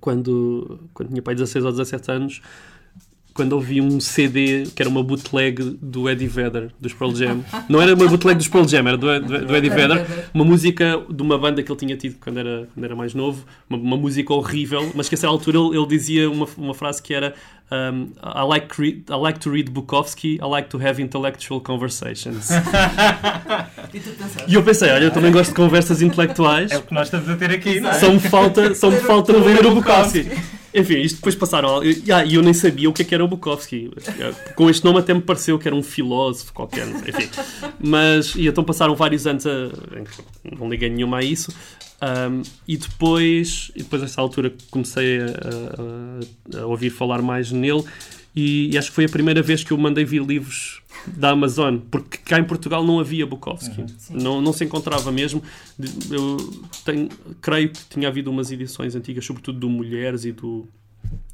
quando, 0.00 0.80
quando 0.94 1.08
tinha 1.08 1.22
pai 1.22 1.34
16 1.34 1.64
ou 1.64 1.70
17 1.72 2.10
anos, 2.10 2.40
quando 3.36 3.52
ouvi 3.52 3.80
um 3.80 4.00
CD 4.00 4.64
que 4.74 4.82
era 4.82 4.88
uma 4.88 5.02
bootleg 5.02 5.76
do 5.80 6.08
Eddie 6.08 6.26
Vedder, 6.26 6.70
dos 6.80 6.94
Pearl 6.94 7.14
Jam. 7.14 7.44
Não 7.68 7.80
era 7.80 7.94
uma 7.94 8.08
bootleg 8.08 8.36
dos 8.36 8.48
Pearl 8.48 8.66
Jam, 8.66 8.88
era 8.88 8.96
do, 8.96 9.20
do, 9.20 9.46
do 9.46 9.56
Eddie 9.56 9.68
Vedder. 9.70 10.06
Uma 10.32 10.44
música 10.44 11.00
de 11.08 11.22
uma 11.22 11.38
banda 11.38 11.62
que 11.62 11.70
ele 11.70 11.78
tinha 11.78 11.96
tido 11.96 12.16
quando 12.18 12.38
era, 12.38 12.68
quando 12.72 12.84
era 12.84 12.96
mais 12.96 13.14
novo. 13.14 13.44
Uma, 13.68 13.78
uma 13.78 13.96
música 13.96 14.32
horrível, 14.32 14.90
mas 14.94 15.08
que 15.08 15.14
a 15.14 15.16
essa 15.16 15.28
altura 15.28 15.58
ele, 15.58 15.76
ele 15.76 15.86
dizia 15.86 16.30
uma, 16.30 16.48
uma 16.56 16.74
frase 16.74 17.02
que 17.02 17.12
era 17.12 17.34
um, 17.70 18.12
I, 18.22 18.42
like 18.44 18.68
to 18.74 18.80
read, 18.82 19.04
I 19.10 19.16
like 19.16 19.38
to 19.40 19.50
read 19.50 19.70
Bukowski, 19.70 20.38
I 20.40 20.46
like 20.46 20.68
to 20.70 20.78
have 20.78 21.00
intellectual 21.02 21.60
conversations. 21.60 22.48
E 23.94 24.50
E 24.50 24.54
eu 24.54 24.62
pensei, 24.62 24.90
olha, 24.90 25.04
eu 25.04 25.10
também 25.10 25.32
gosto 25.32 25.50
de 25.50 25.56
conversas 25.56 26.02
intelectuais. 26.02 26.70
É 26.70 26.78
o 26.78 26.82
que 26.82 26.92
nós 26.92 27.06
estamos 27.06 27.28
a 27.28 27.36
ter 27.36 27.50
aqui, 27.50 27.80
não 27.80 27.90
é? 27.90 27.94
Só 27.94 28.10
me 28.10 28.20
falta, 28.20 28.74
só 28.74 28.88
me 28.90 28.96
Ler 28.96 29.02
o- 29.02 29.06
falta 29.06 29.32
ler 29.32 29.64
o 29.66 29.70
o 29.70 29.74
Bukowski. 29.76 30.30
Enfim, 30.74 30.98
isto 31.00 31.16
depois 31.16 31.34
passaram. 31.34 31.82
E 31.82 32.12
ah, 32.12 32.22
e 32.24 32.34
eu 32.34 32.42
nem 32.42 32.52
sabia 32.52 32.90
o 32.90 32.92
que, 32.92 33.00
é 33.02 33.04
que 33.04 33.14
era 33.14 33.24
o 33.24 33.28
Bukowski. 33.28 33.90
Com 34.54 34.68
este 34.68 34.84
nome 34.84 34.98
até 34.98 35.14
me 35.14 35.22
pareceu 35.22 35.58
que 35.58 35.66
era 35.66 35.74
um 35.74 35.82
filósofo 35.82 36.52
qualquer. 36.52 36.86
Enfim. 36.86 37.28
Mas, 37.80 38.34
e 38.34 38.46
então 38.46 38.62
passaram 38.62 38.94
vários 38.94 39.26
anos 39.26 39.46
a. 39.46 39.50
em 39.98 40.04
que 40.04 40.58
Não 40.58 40.68
liguei 40.68 40.90
nenhuma 40.90 41.18
a 41.18 41.22
isso. 41.22 41.50
Um, 42.02 42.42
e 42.68 42.76
depois, 42.76 43.70
e 43.74 43.78
depois, 43.82 44.02
nessa 44.02 44.20
altura, 44.20 44.52
comecei 44.70 45.18
a, 45.20 46.58
a- 46.58 46.60
a 46.62 46.66
ouvir 46.66 46.90
falar 46.90 47.22
mais 47.22 47.50
nele. 47.50 47.82
E, 48.34 48.70
e 48.70 48.76
acho 48.76 48.90
que 48.90 48.94
foi 48.94 49.06
a 49.06 49.08
primeira 49.08 49.40
vez 49.42 49.64
que 49.64 49.72
eu 49.72 49.78
mandei 49.78 50.04
vir 50.04 50.22
livros 50.22 50.82
da 51.06 51.30
Amazon, 51.30 51.78
porque 51.90 52.18
cá 52.18 52.38
em 52.38 52.44
Portugal 52.44 52.84
não 52.84 53.00
havia 53.00 53.26
Bukowski. 53.26 53.84
Sim. 53.96 54.14
Não, 54.14 54.42
não 54.42 54.52
se 54.52 54.62
encontrava 54.64 55.10
mesmo. 55.10 55.42
Eu 56.10 56.36
tenho, 56.84 57.08
creio 57.40 57.70
que 57.70 57.80
tinha 57.88 58.08
havido 58.08 58.30
umas 58.30 58.50
edições 58.52 58.94
antigas, 58.94 59.24
sobretudo 59.24 59.58
do 59.60 59.70
Mulheres 59.70 60.26
e, 60.26 60.32
do, 60.32 60.68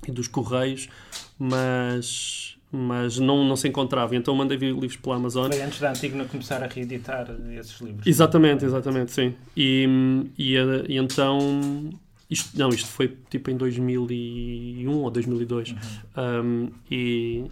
e 0.06 0.12
dos 0.12 0.28
Correios, 0.28 0.88
mas, 1.36 2.51
mas 2.72 3.18
não, 3.18 3.44
não 3.44 3.54
se 3.54 3.68
encontrava. 3.68 4.16
Então 4.16 4.34
mandei 4.34 4.56
vir 4.56 4.72
livros 4.72 4.96
pela 4.96 5.16
Amazon. 5.16 5.50
Foi 5.52 5.60
antes 5.60 5.78
da 5.78 5.90
Antígona 5.90 6.24
começar 6.24 6.62
a 6.62 6.66
reeditar 6.66 7.28
esses 7.58 7.78
livros. 7.80 8.06
Exatamente, 8.06 8.64
exatamente, 8.64 9.12
sim. 9.12 9.34
E, 9.56 9.86
e, 10.38 10.56
eh, 10.56 10.84
e 10.88 10.96
então. 10.96 11.90
Isto, 12.30 12.58
não, 12.58 12.70
isto 12.70 12.88
foi 12.88 13.14
tipo 13.28 13.50
em 13.50 13.56
2001 13.58 14.90
ou 14.90 15.10
2002. 15.10 15.74
Um, 16.16 16.70
e, 16.90 17.44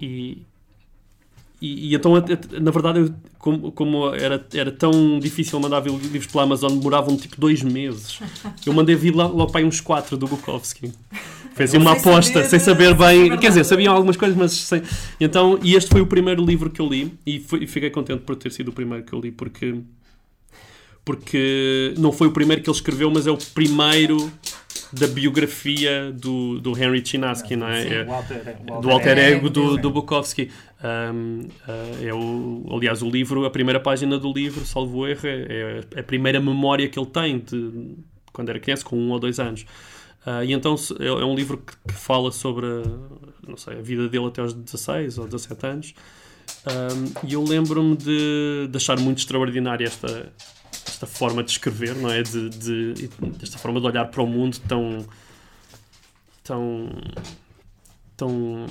e, 0.00 0.38
e, 1.60 1.90
e 1.90 1.94
então, 1.94 2.12
na 2.14 2.70
verdade, 2.70 3.00
eu, 3.00 3.14
como, 3.38 3.70
como 3.72 4.14
era, 4.14 4.42
era 4.54 4.72
tão 4.72 5.18
difícil 5.18 5.60
mandar 5.60 5.84
livros 5.86 6.26
pela 6.26 6.44
Amazon, 6.44 6.78
demoravam 6.78 7.14
tipo 7.16 7.38
dois 7.38 7.62
meses. 7.62 8.20
Eu 8.64 8.72
mandei 8.72 8.94
vir 8.96 9.14
lá- 9.14 9.26
logo 9.26 9.52
para 9.52 9.60
aí 9.60 9.66
uns 9.66 9.82
quatro 9.82 10.16
do 10.16 10.26
Bukowski. 10.26 10.90
Foi 11.54 11.64
assim 11.64 11.78
uma 11.78 11.92
Sem 11.92 12.00
aposta, 12.00 12.32
saber, 12.32 12.48
sem 12.48 12.58
saber 12.58 12.86
sem 12.88 12.96
bem. 12.96 13.24
saber 13.28 13.40
Quer 13.40 13.48
dizer, 13.48 13.64
sabiam 13.64 13.94
algumas 13.94 14.16
coisas, 14.16 14.36
mas 14.36 14.52
sem. 14.52 14.82
Então, 15.20 15.58
e 15.62 15.74
este 15.74 15.90
foi 15.90 16.00
o 16.00 16.06
primeiro 16.06 16.44
livro 16.44 16.68
que 16.70 16.80
eu 16.80 16.86
li 16.88 17.14
e, 17.26 17.36
e 17.60 17.66
fiquei 17.66 17.90
contente 17.90 18.22
por 18.22 18.36
ter 18.36 18.50
sido 18.50 18.68
o 18.68 18.72
primeiro 18.72 19.04
que 19.04 19.12
eu 19.12 19.20
li, 19.20 19.30
porque. 19.30 19.74
Porque 21.04 21.92
não 21.98 22.10
foi 22.12 22.28
o 22.28 22.30
primeiro 22.30 22.62
que 22.62 22.68
ele 22.70 22.76
escreveu, 22.76 23.10
mas 23.10 23.26
é 23.26 23.30
o 23.30 23.36
primeiro 23.36 24.32
da 24.90 25.06
biografia 25.06 26.10
do, 26.12 26.58
do 26.60 26.70
Henry 26.70 27.04
Chinaski, 27.04 27.56
não 27.56 27.68
é? 27.68 27.82
Sim, 27.82 27.94
É- 27.94 28.04
o 28.04 28.12
alter, 28.12 28.56
o 28.70 28.80
do 28.80 28.90
alter 28.90 29.18
ego 29.18 29.36
ego 29.36 29.50
do, 29.50 29.76
do 29.76 29.90
Bukowski. 29.90 30.50
Um, 30.82 31.40
uh, 31.68 32.06
é 32.06 32.12
o, 32.14 32.66
aliás, 32.76 33.02
o 33.02 33.08
livro, 33.10 33.44
a 33.44 33.50
primeira 33.50 33.80
página 33.80 34.18
do 34.18 34.32
livro, 34.32 34.64
salvo 34.64 35.06
erro, 35.06 35.26
é, 35.26 35.82
é 35.94 36.00
a 36.00 36.02
primeira 36.02 36.40
memória 36.40 36.88
que 36.88 36.98
ele 36.98 37.06
tem 37.06 37.38
de 37.38 37.94
quando 38.32 38.48
era 38.48 38.58
criança, 38.58 38.84
com 38.84 38.96
um 38.96 39.10
ou 39.10 39.18
dois 39.18 39.38
anos. 39.38 39.64
Uh, 40.26 40.42
e 40.44 40.52
então 40.52 40.74
é, 41.00 41.06
é 41.06 41.24
um 41.24 41.34
livro 41.34 41.58
que, 41.58 41.74
que 41.88 41.94
fala 41.94 42.32
sobre 42.32 42.66
a, 42.66 42.82
não 43.46 43.56
sei, 43.56 43.78
a 43.78 43.82
vida 43.82 44.08
dele 44.08 44.26
até 44.26 44.40
aos 44.40 44.54
16 44.54 45.18
ou 45.18 45.26
17 45.26 45.66
anos. 45.66 45.94
Um, 46.66 47.28
e 47.28 47.34
eu 47.34 47.44
lembro-me 47.44 47.96
de, 47.96 48.68
de 48.70 48.76
achar 48.76 48.98
muito 48.98 49.18
extraordinária 49.18 49.86
esta, 49.86 50.32
esta 50.86 51.06
forma 51.06 51.42
de 51.44 51.50
escrever, 51.50 51.94
não 51.96 52.10
é? 52.10 52.22
De, 52.22 52.48
de, 52.50 53.10
esta 53.42 53.58
forma 53.58 53.80
de 53.80 53.86
olhar 53.86 54.06
para 54.06 54.22
o 54.22 54.26
mundo 54.26 54.58
tão. 54.66 55.04
tão. 56.42 56.88
tão. 58.16 58.66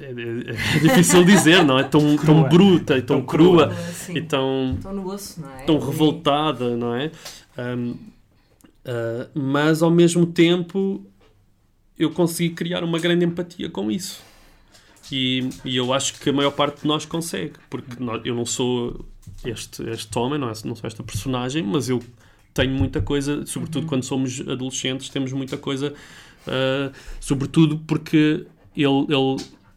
é, 0.00 0.04
é- 0.06 0.76
é 0.76 0.78
difícil 0.80 1.24
dizer, 1.24 1.64
não 1.64 1.78
é? 1.78 1.84
Tão, 1.84 2.16
tão 2.18 2.42
Crua. 2.44 2.48
bruta 2.48 2.98
e 2.98 3.02
tão, 3.02 3.18
Tão 3.18 3.26
crua, 3.26 3.66
assim, 3.66 4.16
e 4.16 4.22
tão 4.22 4.74
estão 4.76 4.92
no 4.92 5.06
osso, 5.08 5.40
não 5.40 5.50
é? 5.50 5.62
tão 5.64 5.78
revoltada, 5.78 6.76
não 6.76 6.94
é? 6.96 7.12
Um, 7.58 7.96
uh, 8.84 9.30
mas 9.34 9.82
ao 9.82 9.90
mesmo 9.90 10.26
tempo 10.26 11.06
eu 11.98 12.10
consegui 12.10 12.54
criar 12.54 12.82
uma 12.82 12.98
grande 12.98 13.24
empatia 13.24 13.68
com 13.68 13.90
isso. 13.90 14.22
E, 15.12 15.48
e 15.64 15.76
eu 15.76 15.92
acho 15.92 16.20
que 16.20 16.30
a 16.30 16.32
maior 16.32 16.52
parte 16.52 16.82
de 16.82 16.86
nós 16.86 17.04
consegue, 17.04 17.54
porque 17.68 18.02
nó- 18.02 18.20
eu 18.24 18.34
não 18.34 18.46
sou 18.46 19.04
este, 19.44 19.82
este 19.90 20.18
homem, 20.18 20.38
não, 20.38 20.48
é, 20.48 20.52
não 20.64 20.74
sou 20.76 20.86
esta 20.86 21.02
personagem, 21.02 21.62
mas 21.62 21.88
eu 21.88 22.00
tenho 22.54 22.72
muita 22.72 23.00
coisa, 23.00 23.44
sobretudo 23.46 23.86
quando 23.86 24.04
somos 24.04 24.40
adolescentes, 24.40 25.08
temos 25.08 25.32
muita 25.32 25.56
coisa, 25.56 25.92
uh, 26.46 26.92
sobretudo 27.20 27.78
porque 27.86 28.46
ele, 28.76 29.06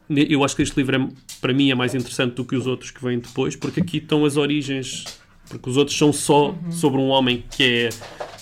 ele, 0.09 0.27
eu 0.29 0.43
acho 0.43 0.55
que 0.55 0.61
este 0.61 0.75
livro 0.77 0.95
é, 0.95 1.09
para 1.41 1.53
mim 1.53 1.71
é 1.71 1.75
mais 1.75 1.93
interessante 1.95 2.35
do 2.35 2.45
que 2.45 2.55
os 2.55 2.67
outros 2.67 2.91
que 2.91 3.03
vêm 3.03 3.19
depois, 3.19 3.55
porque 3.55 3.79
aqui 3.81 3.97
estão 3.97 4.25
as 4.25 4.37
origens, 4.37 5.03
porque 5.49 5.69
os 5.69 5.77
outros 5.77 5.97
são 5.97 6.13
só 6.13 6.55
sobre 6.71 6.99
um 6.99 7.09
homem 7.09 7.43
que 7.55 7.63
é 7.63 7.89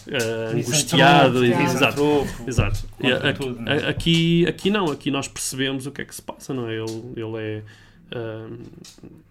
uh, 0.08 0.58
angustiado, 0.58 1.46
exato. 1.46 2.28
Exato. 2.48 2.86
E 3.00 3.12
aqui, 3.12 3.56
é? 3.68 3.90
aqui, 3.90 4.46
aqui 4.48 4.70
não, 4.70 4.92
aqui 4.92 5.12
nós 5.12 5.28
percebemos 5.28 5.86
o 5.86 5.92
que 5.92 6.02
é 6.02 6.06
que 6.06 6.16
se 6.16 6.22
passa, 6.22 6.54
não 6.54 6.68
é? 6.68 6.76
Ele, 6.76 7.14
ele 7.16 7.38
é. 7.38 7.64
ahm, 8.16 8.58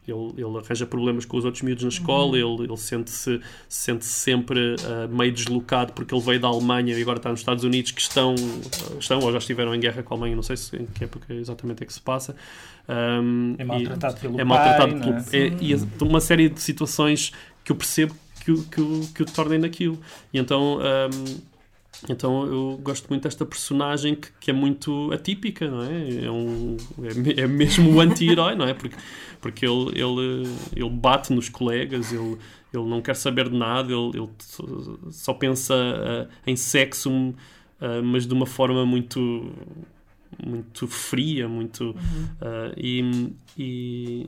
ele, 0.08 0.32
ele 0.36 0.58
arranja 0.58 0.86
problemas 0.86 1.24
com 1.24 1.36
os 1.36 1.44
outros 1.44 1.62
miúdos 1.62 1.84
na 1.84 1.88
escola, 1.88 2.36
ele, 2.36 2.64
ele 2.64 2.76
sente-se 2.76 3.40
sente 3.68 4.04
-se 4.04 4.10
sempre 4.12 4.74
ah, 4.84 5.06
meio 5.08 5.32
deslocado 5.32 5.92
porque 5.92 6.12
ele 6.14 6.22
veio 6.22 6.40
da 6.40 6.48
Alemanha 6.48 6.96
e 6.96 7.00
agora 7.02 7.18
está 7.18 7.30
nos 7.30 7.40
Estados 7.40 7.62
Unidos 7.62 7.92
que 7.92 8.00
estão, 8.00 8.34
estão 8.98 9.20
ou 9.20 9.30
já 9.30 9.38
estiveram 9.38 9.74
em 9.74 9.80
guerra 9.80 10.02
com 10.02 10.14
a 10.14 10.16
Alemanha, 10.16 10.36
não 10.36 10.42
sei 10.42 10.56
se, 10.56 10.76
em 10.76 10.86
que 10.86 11.04
época 11.04 11.32
exatamente 11.32 11.82
é 11.82 11.86
que 11.86 11.92
se 11.92 12.00
passa. 12.00 12.34
Ahm, 12.88 13.54
É 13.58 13.62
e- 13.62 13.66
maltratado 13.66 14.20
pelo 14.20 14.34
é 14.34 14.36
pai, 14.38 14.44
maltratado 14.44 14.92
não 14.94 15.00
pelo, 15.00 15.16
é? 15.32 15.46
é- 15.46 15.56
e 15.60 15.74
é 15.74 15.78
uma 16.00 16.20
série 16.20 16.48
de 16.48 16.60
situações 16.60 17.32
que 17.62 17.70
eu 17.70 17.76
percebo 17.76 18.14
que, 18.50 18.52
o- 18.52 18.64
que, 18.64 18.80
o- 18.80 19.08
que 19.14 19.22
o 19.22 19.26
tornem 19.26 19.58
naquilo. 19.58 19.98
E 20.32 20.38
então, 20.38 20.78
hum, 20.78 21.40
então 22.08 22.46
eu 22.46 22.78
gosto 22.82 23.08
muito 23.10 23.24
desta 23.24 23.44
personagem 23.44 24.14
que, 24.14 24.28
que 24.40 24.50
é 24.50 24.54
muito 24.54 25.12
atípica, 25.12 25.70
não 25.70 25.82
é? 25.82 26.24
É, 26.24 26.30
um, 26.30 26.76
é, 27.36 27.42
é 27.42 27.46
mesmo 27.46 27.92
o 27.94 28.00
anti-herói, 28.00 28.54
não 28.54 28.66
é? 28.66 28.72
Porque, 28.74 28.96
porque 29.40 29.66
ele, 29.66 29.90
ele, 30.00 30.48
ele 30.74 30.90
bate 30.90 31.32
nos 31.32 31.48
colegas, 31.48 32.12
ele, 32.12 32.38
ele 32.72 32.84
não 32.84 33.02
quer 33.02 33.16
saber 33.16 33.48
de 33.50 33.56
nada, 33.56 33.92
ele, 33.92 34.18
ele 34.18 34.28
só- 35.10 35.34
pensa 35.34 35.74
ah, 35.74 36.28
em 36.46 36.56
sexo, 36.56 37.34
ah, 37.80 38.00
mas 38.02 38.26
de 38.26 38.32
uma 38.34 38.46
forma 38.46 38.86
muito 38.86 39.52
muito 40.46 40.86
fria, 40.86 41.48
muito 41.48 41.94
ah, 42.40 42.72
e, 42.76 43.32
e, 43.58 44.26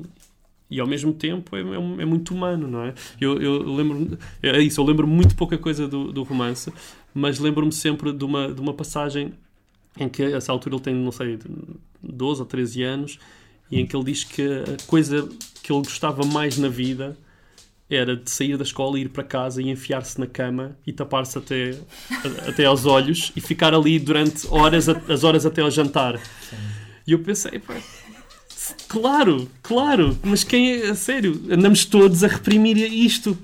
e 0.73 0.81
ao 0.81 0.87
mesmo 0.87 1.13
tempo 1.13 1.55
é, 1.55 1.61
é, 1.61 2.03
é 2.03 2.05
muito 2.07 2.33
humano, 2.33 2.67
não 2.67 2.83
é? 2.83 2.95
Eu, 3.21 3.41
eu 3.41 3.75
lembro 3.75 4.19
é 4.43 4.59
isso, 4.59 4.81
eu 4.81 4.85
lembro 4.85 5.07
muito 5.07 5.37
pouca 5.37 5.59
coisa 5.59 5.87
do, 5.87 6.11
do 6.11 6.23
romance, 6.23 6.73
mas 7.13 7.39
lembro-me 7.39 7.73
sempre 7.73 8.11
de 8.11 8.25
uma, 8.25 8.51
de 8.51 8.59
uma 8.59 8.73
passagem 8.73 9.35
em 9.99 10.09
que 10.09 10.23
a 10.23 10.31
essa 10.31 10.51
altura 10.51 10.77
ele 10.77 10.83
tem, 10.83 10.95
não 10.95 11.13
sei, 11.13 11.39
12 12.03 12.41
ou 12.41 12.47
13 12.47 12.83
anos, 12.83 13.19
e 13.71 13.79
em 13.81 13.87
que 13.87 13.95
ele 13.95 14.05
diz 14.07 14.25
que 14.25 14.43
a 14.43 14.87
coisa 14.87 15.29
que 15.63 15.71
ele 15.71 15.83
gostava 15.83 16.25
mais 16.25 16.57
na 16.57 16.69
vida 16.69 17.19
era 17.91 18.17
de 18.17 18.31
sair 18.31 18.57
da 18.57 18.63
escola, 18.65 18.99
ir 18.99 19.11
para 19.11 19.23
casa 19.23 19.61
e 19.61 19.69
enfiar-se 19.69 20.19
na 20.19 20.27
cama 20.27 20.75
e 20.87 20.93
tapar-se 20.95 21.37
até, 21.37 21.79
até 22.49 22.65
aos 22.65 22.87
olhos 22.87 23.31
e 23.37 23.41
ficar 23.43 23.75
ali 23.75 23.99
durante 23.99 24.47
horas, 24.49 24.89
as 24.89 25.23
horas 25.23 25.45
até 25.45 25.61
ao 25.61 25.71
jantar. 25.71 26.19
E 27.07 27.13
eu 27.13 27.19
pensei, 27.19 27.59
pá, 27.59 27.75
Claro, 28.93 29.49
claro, 29.63 30.19
mas 30.23 30.45
quem 30.45 30.83
é, 30.83 30.91
a 30.91 30.95
sério, 30.95 31.41
andamos 31.51 31.87
todos 31.87 32.23
a 32.23 32.29
reprimir 32.29 32.77
isto. 32.77 33.39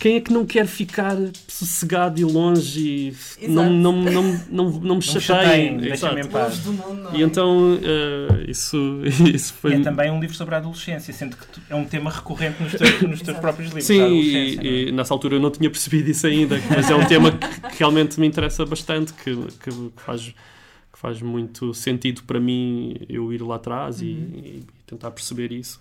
Quem 0.00 0.16
é 0.16 0.20
que 0.22 0.32
não 0.32 0.46
quer 0.46 0.66
ficar 0.66 1.18
sossegado 1.46 2.18
e 2.18 2.24
longe 2.24 3.14
e 3.38 3.46
não, 3.46 3.68
não, 3.68 3.92
não, 3.92 4.40
não, 4.48 4.70
não 4.70 4.96
me 4.96 5.02
chateiem? 5.02 5.76
Deixa-me 5.76 6.22
em 6.22 6.26
paz. 6.26 6.64
Mundo, 6.64 7.10
é? 7.12 7.18
E 7.18 7.22
então, 7.22 7.74
uh, 7.74 8.50
isso, 8.50 9.02
isso 9.34 9.52
foi. 9.52 9.72
E 9.72 9.74
é 9.74 9.80
também 9.80 10.10
um 10.10 10.18
livro 10.18 10.34
sobre 10.34 10.54
a 10.54 10.58
adolescência, 10.58 11.12
sendo 11.12 11.36
que 11.36 11.46
tu- 11.46 11.60
é 11.68 11.74
um 11.74 11.84
tema 11.84 12.10
recorrente 12.10 12.62
nos 12.62 12.72
teus, 12.72 13.02
nos 13.02 13.20
teus 13.20 13.36
próprios 13.36 13.68
livros. 13.68 13.84
Sim, 13.84 14.00
é? 14.00 14.08
e, 14.10 14.88
e 14.88 14.92
nessa 14.92 15.12
altura 15.12 15.34
eu 15.36 15.40
não 15.40 15.50
tinha 15.50 15.68
percebido 15.68 16.10
isso 16.10 16.26
ainda, 16.26 16.58
mas 16.70 16.90
é 16.90 16.94
um 16.94 17.04
tema 17.04 17.32
que, 17.32 17.60
que 17.60 17.78
realmente 17.80 18.18
me 18.18 18.26
interessa 18.26 18.64
bastante, 18.64 19.12
que, 19.12 19.36
que 19.36 19.90
faz, 19.96 20.22
que 20.22 20.98
faz 20.98 21.20
muito 21.20 21.74
sentido 21.74 22.22
para 22.22 22.40
mim 22.40 22.96
eu 23.10 23.30
ir 23.30 23.42
lá 23.42 23.56
atrás 23.56 24.00
e, 24.00 24.06
e 24.06 24.62
tentar 24.86 25.10
perceber 25.10 25.52
isso. 25.52 25.80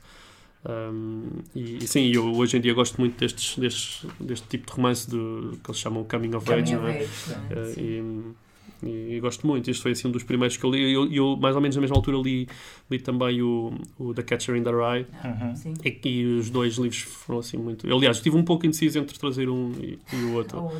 Um, 0.67 1.27
e, 1.53 1.77
e 1.77 1.87
sim, 1.87 2.11
eu 2.11 2.33
hoje 2.35 2.57
em 2.57 2.61
dia 2.61 2.73
gosto 2.73 2.99
muito 2.99 3.19
destes, 3.19 3.57
destes, 3.57 4.05
deste 4.19 4.47
tipo 4.47 4.65
de 4.65 4.73
romance 4.73 5.07
do, 5.07 5.59
que 5.63 5.69
eles 5.69 5.79
chamam 5.79 6.03
Coming 6.03 6.35
of 6.35 6.51
Age. 6.51 6.75
Coming 6.75 6.81
não 6.81 6.87
é? 6.87 7.03
of 7.03 7.03
age, 7.03 7.39
não 7.51 7.57
é? 7.57 7.61
Uh, 7.61 7.73
Sim. 7.73 7.81
e, 7.81 8.01
e 8.01 8.35
gosto 9.25 9.45
muito. 9.45 9.69
Este 9.69 9.81
foi 9.83 9.91
assim 9.91 10.07
um 10.07 10.11
dos 10.11 10.23
primeiros 10.23 10.55
que 10.57 10.63
eu 10.63 10.71
li. 10.71 10.79
E 10.79 10.93
Eu, 10.93 11.11
eu, 11.11 11.35
mais 11.37 11.55
ou 11.55 11.61
menos 11.61 11.75
na 11.75 11.81
mesma 11.81 11.95
altura 11.97 12.17
li, 12.17 12.47
li 12.89 12.99
também 12.99 13.41
o, 13.41 13.73
o 13.99 14.13
The 14.13 14.23
Catcher 14.23 14.55
in 14.55 14.63
the 14.63 14.71
Rye. 14.71 15.05
Uhum. 15.23 15.55
Sim. 15.55 15.73
E, 15.83 15.99
e 16.09 16.25
os 16.37 16.49
dois 16.49 16.75
livros 16.77 17.01
foram 17.01 17.39
assim 17.39 17.57
muito. 17.57 17.87
eu, 17.87 17.95
Aliás, 17.97 18.17
estive 18.17 18.37
um 18.37 18.43
pouco 18.43 18.65
indeciso 18.65 18.99
entre 18.99 19.17
trazer 19.19 19.49
um 19.49 19.71
e, 19.79 19.99
e 20.13 20.15
o 20.25 20.33
outro. 20.35 20.61
Outro. 20.63 20.77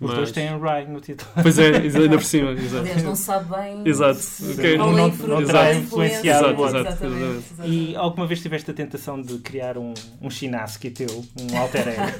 Os 0.00 0.06
Mas- 0.08 0.16
dois 0.16 0.32
têm 0.32 0.48
Rye 0.58 0.86
no 0.88 0.98
título. 1.00 1.30
Pois 1.42 1.58
é, 1.58 1.76
ainda 1.76 2.16
por 2.16 2.24
cima. 2.24 2.52
Exato. 2.52 2.76
Aliás, 2.78 3.02
não 3.02 3.14
se 3.14 3.22
sabe 3.22 3.50
bem. 3.54 3.82
Exato. 3.84 4.18
se 4.18 4.52
Ok. 4.52 4.76
qual 4.76 4.88
é 4.88 4.92
Não- 4.92 5.08
não 5.08 5.10
qual 5.10 5.44
terá 5.44 5.74
influenciado 5.74 6.50
influência. 6.52 6.54
o 6.56 6.60
outro. 6.60 6.78
Exatamente, 6.78 7.22
Exato. 7.22 7.36
exatamente. 7.54 7.74
E 7.76 7.96
alguma 7.96 8.26
vez 8.26 8.40
tiveste 8.40 8.70
a 8.70 8.74
tentação 8.74 9.20
de 9.20 9.38
criar 9.38 9.76
um, 9.76 9.92
um 10.22 10.30
Shinaski 10.30 10.90
teu, 10.90 11.24
um 11.38 11.58
alter 11.58 11.88
ego? 11.88 12.12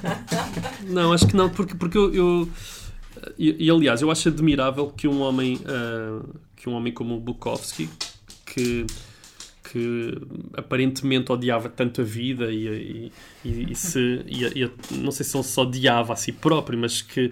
Não, 0.88 1.12
acho 1.12 1.26
que 1.26 1.34
não, 1.36 1.48
porque, 1.48 1.74
porque 1.74 1.96
eu. 1.96 2.12
eu- 2.14 2.48
e, 3.38 3.66
e, 3.66 3.70
aliás, 3.70 4.00
eu 4.02 4.10
acho 4.10 4.28
admirável 4.28 4.86
que 4.88 5.06
um 5.08 5.20
homem, 5.20 5.60
ah, 5.66 6.22
que 6.56 6.68
um 6.68 6.72
homem 6.74 6.92
como 6.92 7.16
o 7.16 7.20
Bukowski, 7.20 7.88
que, 8.46 8.86
que 9.70 10.18
aparentemente 10.56 11.30
odiava 11.30 11.68
tanto 11.68 12.00
a 12.00 12.04
vida 12.04 12.50
e, 12.50 12.66
e, 13.44 13.48
e- 13.48 13.66
e 13.70 13.74
se, 13.74 13.98
e- 14.26 14.64
e- 14.64 14.70
não 14.96 15.10
sei 15.12 15.24
se 15.24 15.36
ele 15.36 15.44
só 15.44 15.62
odiava 15.62 16.12
a 16.12 16.16
si 16.16 16.32
próprio, 16.32 16.78
mas 16.78 17.00
que, 17.02 17.30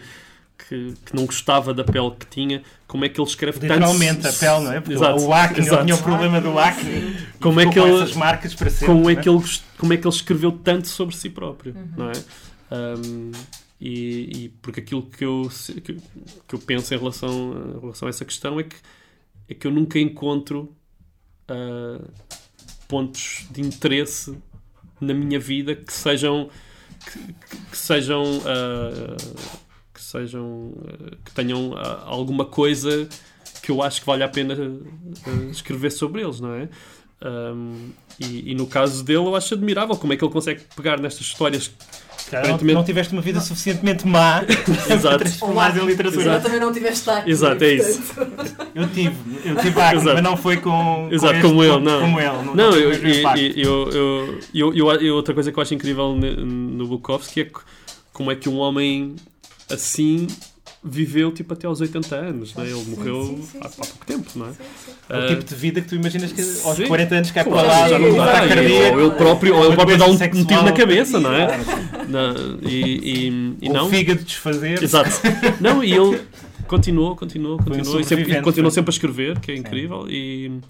que, 0.68 0.95
que 1.04 1.14
não 1.16 1.26
gostava 1.26 1.75
da 1.75 1.83
pele 1.85 2.11
que 2.18 2.26
tinha, 2.26 2.62
como 2.87 3.04
é 3.04 3.09
que 3.09 3.21
ele 3.21 3.28
escreve 3.28 3.59
tanto. 3.59 3.73
Literalmente 3.73 4.26
a 4.26 4.33
pele, 4.33 4.64
não 4.64 4.73
é? 4.73 4.80
Porque 4.80 4.95
Exato, 4.95 5.21
o 5.23 5.33
acne, 5.33 5.59
ele 5.59 5.66
exato. 5.66 5.85
tinha 5.85 5.97
o 5.97 6.02
problema 6.02 6.40
do 6.40 6.59
acne. 6.59 6.90
e 6.90 7.16
Como 7.40 7.61
é 7.61 7.66
que 7.66 7.78
com 7.80 7.87
ele- 7.87 7.97
essas 8.02 8.14
marcas 8.16 8.54
para 8.54 8.71
sempre. 8.71 8.87
como 8.87 9.11
é, 9.11 9.16
que 9.16 9.28
ele, 9.28 9.38
gost- 9.38 9.64
como 9.76 9.92
é 9.92 9.97
que 9.97 10.07
ele 10.07 10.14
escreveu 10.14 10.52
tanto 10.52 10.87
sobre 10.88 11.16
si 11.16 11.28
próprio, 11.30 11.75
não 11.97 12.09
é? 12.11 12.12
Um, 12.71 13.31
e, 13.81 14.45
e 14.45 14.49
porque 14.61 14.81
aquilo 14.81 15.03
que 15.03 15.25
eu, 15.25 15.49
que, 15.85 15.95
que 16.49 16.55
eu 16.55 16.59
penso 16.59 16.93
em 16.95 16.99
relação, 16.99 17.75
em 17.77 17.81
relação 17.81 18.07
a 18.07 18.11
essa 18.11 18.25
questão 18.25 18.59
é 18.59 18.65
que, 18.65 18.77
é 19.49 19.55
que 19.55 19.67
eu 19.67 19.71
nunca 19.71 19.99
encontro 20.01 20.75
ah, 21.49 22.01
pontos 22.89 23.47
de 23.51 23.61
interesse 23.61 24.37
na 25.01 25.15
minha 25.15 25.39
vida 25.39 25.77
que 25.77 25.93
sejam 25.93 26.51
que, 27.13 27.19
que- 27.71 27.77
sejam 27.77 28.25
ah, 28.47 29.17
que 29.95 30.03
sejam 30.03 30.75
ah, 30.85 31.17
que 31.25 31.31
tenham 31.33 31.73
alguma 32.05 32.45
coisa 32.45 33.09
que 33.63 33.71
eu 33.71 33.83
acho 33.83 34.01
que 34.01 34.07
vale 34.07 34.23
a 34.25 34.29
pena 34.29 34.55
escrever 35.51 35.91
sobre 35.91 36.23
eles, 36.23 36.41
não 36.41 36.53
é? 36.55 36.69
Um, 37.21 37.91
e, 38.21 38.53
e 38.53 38.55
no 38.55 38.65
caso 38.69 39.03
dele 39.03 39.19
eu 39.19 39.35
acho 39.35 39.55
admirável 39.55 39.97
como 39.97 40.13
é 40.13 40.17
que 40.17 40.25
ele 40.25 40.33
consegue 40.33 40.61
pegar 40.77 41.01
nestas 41.01 41.27
histórias 41.27 41.65
Se 42.17 42.31
calhar 42.31 42.47
não, 42.47 42.55
aparentemente- 42.55 42.75
não 42.77 42.85
tiveste 42.85 43.13
uma 43.13 43.21
vida 43.23 43.41
suficientemente 43.41 44.07
má 44.07 44.43
para 44.87 44.95
Exato. 44.95 45.19
transformar 45.19 45.77
em 45.77 45.85
literatura. 45.85 46.35
Eu 46.35 46.43
também 46.43 46.61
não 46.61 46.73
tiveste 46.73 47.11
acne. 47.11 47.29
Exato, 47.33 47.65
é 47.65 47.73
isso. 47.75 48.01
Eu 48.73 48.89
tive, 48.91 49.17
eu 49.45 49.57
tive 49.57 49.81
acne, 49.81 50.01
Exato. 50.01 50.15
mas 50.15 50.23
não 50.23 50.37
foi 50.37 50.59
com, 50.59 51.09
Exato, 51.11 51.33
com 51.33 51.39
este 51.41 51.49
como 51.49 51.65
ele, 51.65 51.81
não. 51.81 52.01
Como 52.03 52.21
ele, 52.21 52.29
não, 52.45 52.55
Não, 52.55 52.71
teve 52.73 52.85
eu, 52.85 52.93
eu, 52.93 53.93
eu, 53.93 54.41
eu, 54.55 54.75
eu- 54.75 54.93
eu- 55.01 55.15
outra 55.17 55.35
coisa 55.35 55.51
que 55.51 55.59
eu 55.59 55.63
acho 55.63 55.75
incrível 55.75 56.15
ne- 56.15 56.37
no 56.37 56.87
Bukowski 56.87 57.41
é 57.41 57.45
que, 57.47 57.59
como 58.13 58.31
é 58.31 58.37
que 58.37 58.49
um 58.49 58.59
homem 58.59 59.17
assim 59.69 60.29
viveu 60.82 61.32
tipo 61.32 61.52
até 61.52 61.66
aos 61.66 61.80
80 61.80 62.14
anos, 62.14 62.54
não 62.54 62.64
é? 62.64 62.68
Ele 62.70 62.80
Sim, 62.80 62.90
morreu 62.90 63.25
sim, 63.25 63.42
sim, 63.42 63.58
há, 63.61 63.68
sim. 63.68 63.80
há 63.82 63.87
pouco 63.87 64.06
tempo, 64.06 64.30
não 64.37 64.47
é? 64.47 64.52
Sim, 64.52 64.56
sim. 64.87 64.92
É 65.08 65.18
o 65.18 65.28
tipo 65.28 65.44
de 65.44 65.54
vida 65.54 65.80
que 65.80 65.88
tu 65.88 65.94
imaginas 65.97 66.32
que 66.32 66.40
aos 66.40 66.76
sim. 66.76 66.87
40 66.87 67.14
anos 67.14 67.30
cai 67.30 67.44
para 67.44 67.62
lá 67.62 67.88
já 67.88 67.99
não 67.99 68.17
dá, 68.17 68.43
ou 68.95 69.00
ele 69.00 69.10
próprio, 69.17 69.56
ou 69.56 69.64
ele 69.67 69.75
próprio 69.75 69.99
dá 69.99 70.06
um, 70.06 70.12
um 70.12 70.45
tiro 70.45 70.62
na 70.62 70.73
cabeça, 70.73 71.19
não 71.19 71.32
é? 71.32 71.49
Na- 72.08 72.34
e, 72.62 72.76
e, 73.28 73.56
e 73.67 73.69
o 73.69 73.73
não. 73.73 73.88
fígado 73.91 74.23
desfazer. 74.23 74.82
Exato. 74.82 75.10
Não, 75.60 75.82
e 75.82 75.93
ele 75.93 76.21
continuou, 76.67 77.17
continuou, 77.17 77.56
continuou. 77.58 78.00
E, 78.00 78.04
sempre, 78.04 78.32
e 78.32 78.43
continuou 78.43 78.71
sempre 78.71 78.91
a 78.91 78.95
escrever, 78.95 79.41
que 79.41 79.50
é 79.50 79.56
incrível. 79.56 80.06
E, 80.08 80.60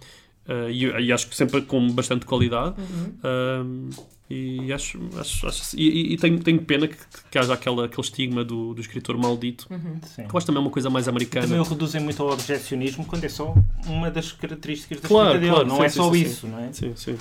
ah, 0.49 0.71
e, 0.71 0.85
e 1.07 1.13
acho 1.13 1.29
que 1.29 1.37
sempre 1.37 1.61
com 1.63 1.91
bastante 1.91 2.25
qualidade. 2.25 2.75
Uhum. 2.79 3.13
Um, 3.25 3.91
e 4.31 4.73
acho, 4.73 4.99
acho, 5.19 5.47
acho- 5.47 5.77
e, 5.77 5.89
e- 5.89 6.13
e 6.13 6.17
tenho, 6.17 6.39
tenho 6.41 6.61
pena 6.63 6.87
que, 6.87 6.97
que 7.31 7.39
haja 7.39 7.55
aquela, 7.55 7.87
aquele 7.87 8.03
estigma 8.07 8.45
do, 8.45 8.75
do 8.75 8.81
escritor 8.81 9.17
maldito. 9.17 9.67
Uhum. 9.71 9.99
Sim. 10.07 10.27
Que 10.27 10.35
eu 10.35 10.39
acho 10.39 10.47
também 10.47 10.61
uma 10.61 10.71
coisa 10.71 10.91
mais 10.91 11.09
americana. 11.09 11.47
Também 11.47 11.61
o 11.61 11.65
reduzem 11.65 12.01
muito 12.03 12.23
ao 12.23 12.31
objecionismo 12.33 13.05
quando 13.07 13.25
é 13.25 13.29
só 13.29 13.55
uma 13.87 14.11
das 14.11 14.33
características 14.33 15.01
da 15.01 15.09
Claro, 15.09 15.29
escrita 15.37 15.41
dele. 15.41 15.53
claro, 15.53 15.69
não 15.69 15.77
sim, 15.77 15.83
é 15.85 15.89
sim, 15.89 15.97
só 15.97 16.13
sim, 16.13 16.21
isso, 16.23 16.47
não 16.47 16.59
é? 16.61 16.73
Sim, 16.73 16.93
sim. 16.97 17.19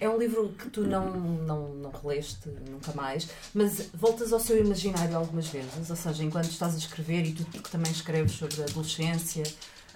É 0.00 0.08
um 0.08 0.18
livro 0.18 0.48
que 0.58 0.68
tu 0.70 0.82
não, 0.82 1.10
não, 1.20 1.74
não 1.74 1.90
releste 2.02 2.48
nunca 2.68 2.92
mais, 2.92 3.28
mas 3.54 3.88
voltas 3.94 4.32
ao 4.32 4.40
seu 4.40 4.58
imaginário 4.64 5.16
algumas 5.16 5.46
vezes, 5.48 5.88
ou 5.90 5.96
seja, 5.96 6.24
enquanto 6.24 6.50
estás 6.50 6.74
a 6.74 6.78
escrever 6.78 7.24
e 7.26 7.32
tu 7.32 7.44
que 7.44 7.70
também 7.70 7.90
escreves 7.92 8.32
sobre 8.32 8.62
a 8.62 8.64
adolescência. 8.64 9.44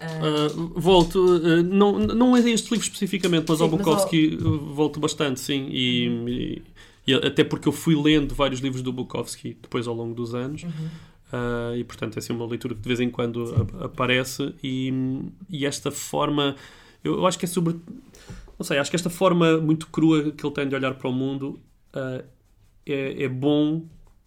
Ah, 0.00 0.48
Uh, 0.56 0.72
volto, 0.80 1.18
uh, 1.18 1.62
não, 1.62 1.98
não 1.98 2.37
é 2.37 2.40
este 2.50 2.70
livro 2.70 2.85
especificamente, 2.85 3.46
mas 3.48 3.59
Sim, 3.59 3.64
ao 3.64 3.70
mas 3.70 3.78
Bukowski 3.78 4.38
uh, 4.40 4.59
volto 4.74 5.00
bastante, 5.00 5.40
sim. 5.40 5.68
E, 5.70 6.06
e- 6.28 6.62
e 7.09 7.14
até 7.14 7.44
porque 7.44 7.68
eu 7.68 7.72
fui 7.72 7.94
lendo 7.94 8.35
vários 8.35 8.61
livros 8.61 8.82
do 8.82 8.92
Bukowski 8.92 9.56
depois 9.62 9.87
ao 9.87 9.94
longo 9.94 10.14
dos 10.14 10.35
anos. 10.35 10.64
uhum. 10.64 10.70
Uh, 11.32 11.76
e 11.76 11.82
portanto 11.85 12.16
é 12.16 12.18
assim 12.20 12.32
uma 12.32 12.46
leitura 12.46 12.72
que 12.74 12.80
de 12.80 12.87
vez 12.88 13.00
em 13.00 13.11
quando 13.11 13.52
a- 13.80 13.87
aparece 13.87 14.54
e, 14.62 14.92
e 15.50 15.66
esta 15.66 15.90
forma 15.90 16.54
eu, 17.02 17.14
eu 17.14 17.26
acho 17.26 17.37
que 17.37 17.44
é 17.44 17.48
sobre 17.48 17.74
não 18.56 18.64
sei, 18.64 18.78
acho 18.78 18.88
que 18.90 18.96
esta 18.96 19.11
forma 19.11 19.59
muito 19.59 19.88
crua 19.88 20.30
que 20.30 20.46
ele 20.46 20.54
tem 20.54 20.68
de 20.68 20.74
olhar 20.76 20.94
para 20.94 21.09
o 21.09 21.12
mundo 21.12 21.59
é, 22.87 23.24
é 23.24 23.28
bom 23.28 23.82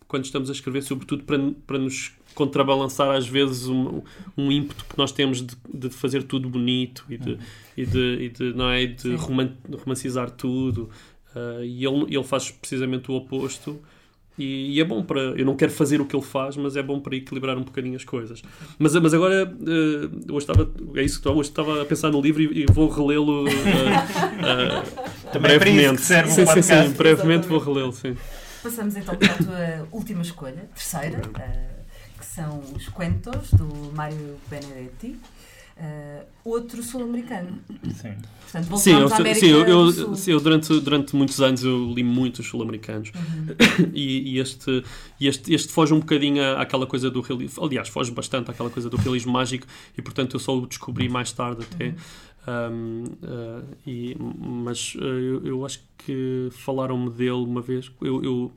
quando 0.10 0.26
estamos 0.26 0.50
a 0.50 0.52
escrever, 0.54 0.82
sobretudo 0.84 1.24
para, 1.24 1.39
para 1.65 1.78
nos 1.78 2.12
contrabalançar 2.36 3.10
às 3.15 3.28
vezes 3.28 3.67
um, 3.67 4.02
um 4.38 4.52
ímpeto 4.52 4.84
que 4.89 4.98
nós 4.98 5.12
temos 5.13 5.41
de, 5.41 5.56
de 5.74 5.89
fazer 5.89 6.24
tudo 6.24 6.50
bonito 6.50 7.06
e 7.10 7.17
de, 7.17 7.38
e 7.78 7.86
de, 7.86 8.17
e 8.24 8.30
de, 8.30 8.54
não 8.54 8.69
é, 8.69 8.86
de 8.86 9.15
roman- 9.15 9.54
romancizar 9.84 10.30
tudo 10.32 10.89
Uh, 11.36 11.63
e 11.63 11.86
ele, 11.86 12.06
ele 12.15 12.24
faz 12.24 12.50
precisamente 12.50 13.12
o 13.12 13.13
oposto 13.13 13.80
e, 14.36 14.74
e 14.74 14.82
é 14.82 14.84
bom 14.84 15.04
para. 15.04 15.22
Eu 15.38 15.45
não 15.45 15.56
quero 15.56 15.72
fazer 15.72 16.02
o 16.02 16.06
que 16.06 16.15
ele 16.15 16.26
faz, 16.26 16.58
mas 16.58 16.76
é 16.76 16.82
bom 16.82 17.00
para 17.00 17.15
equilibrar 17.15 17.56
um 17.56 17.62
bocadinho 17.62 17.95
as 17.95 18.04
coisas. 18.04 18.41
Mas, 18.80 18.95
mas 18.95 19.13
agora, 19.13 19.43
eh, 19.62 20.10
hoje 20.34 20.38
estava. 20.50 20.63
É 20.95 21.04
isso 21.04 21.17
que 21.17 21.19
estou, 21.19 21.36
hoje 21.38 21.50
estava 21.50 21.84
a 21.84 21.86
pensar 21.86 22.10
no 22.10 22.19
livro 22.19 22.41
e, 22.41 22.63
e 22.63 22.65
vou 22.74 22.89
relê-lo 22.89 23.48
eh, 23.48 23.52
eh, 23.54 25.30
Também 25.32 25.52
é 25.52 25.60
para 25.60 25.69
isso 25.69 25.76
brevemente. 25.76 25.95
que 25.98 26.02
serve 26.08 26.32
sim, 26.32 26.36
sim, 26.38 26.45
podcast. 26.48 26.89
sim, 26.89 26.98
brevemente 26.98 27.48
vou 27.48 27.58
Exatamente. 27.58 27.65
relê-lo, 27.80 27.93
sim. 27.93 28.17
Passamos 28.63 28.95
então 28.98 29.15
para 29.15 29.34
a 29.34 29.38
tua 29.38 29.88
última 29.91 30.22
escolha, 30.22 30.69
terceira, 30.76 31.22
ah, 31.36 31.80
que 32.19 32.26
são 32.26 32.60
os 32.76 32.88
Cuentos, 32.89 33.52
do 33.54 33.91
Mário 33.95 34.38
Benedetti, 34.50 35.17
ah, 35.78 36.24
outro 36.43 36.84
sul-americano. 36.84 37.60
Sim. 37.95 38.15
Portanto, 38.52 38.78
Sim, 38.78 38.91
eu, 38.93 39.08
à 39.08 39.15
América 39.15 39.39
sim, 39.39 39.52
eu, 39.52 39.67
eu- 39.67 40.15
sim, 40.15 40.32
eu 40.32 40.39
durante, 40.39 40.80
durante 40.82 41.15
muitos 41.15 41.39
anos 41.39 41.63
eu 41.63 41.93
li 41.93 42.04
muitos 42.04 42.48
sul-americanos 42.48 43.12
Uhum. 43.15 43.56
e, 43.93 44.34
e 44.36 44.39
este, 44.39 44.84
e 45.19 45.28
este, 45.28 45.54
este 45.54 45.72
foge 45.72 45.93
um 45.93 46.00
bocadinho 46.00 46.41
à- 46.43 46.62
àquela 46.63 46.88
coisa 46.88 47.10
do 47.12 47.22
realismo. 47.22 47.63
Aliás, 47.63 47.88
foge 47.88 48.12
bastante 48.12 48.50
àquela 48.52 48.69
coisa 48.72 48.89
do 48.89 48.98
realismo 48.98 49.32
mágico 49.32 49.67
e 49.98 50.02
portanto 50.02 50.34
eu 50.36 50.39
só 50.39 50.58
o 50.58 50.65
descobri 50.65 51.08
mais 51.08 51.32
tarde 51.32 51.63
até. 51.72 51.93
Um, 52.72 53.04
uh, 53.04 53.64
e, 53.86 54.16
mas 54.20 54.96
uh, 54.96 55.04
eu, 55.04 55.46
eu 55.46 55.66
acho 55.66 55.82
que 55.98 56.50
falaram-me 56.52 57.10
dele 57.10 57.32
uma 57.32 57.62
vez. 57.62 57.92
Eu, 58.02 58.24
eu- 58.24 58.52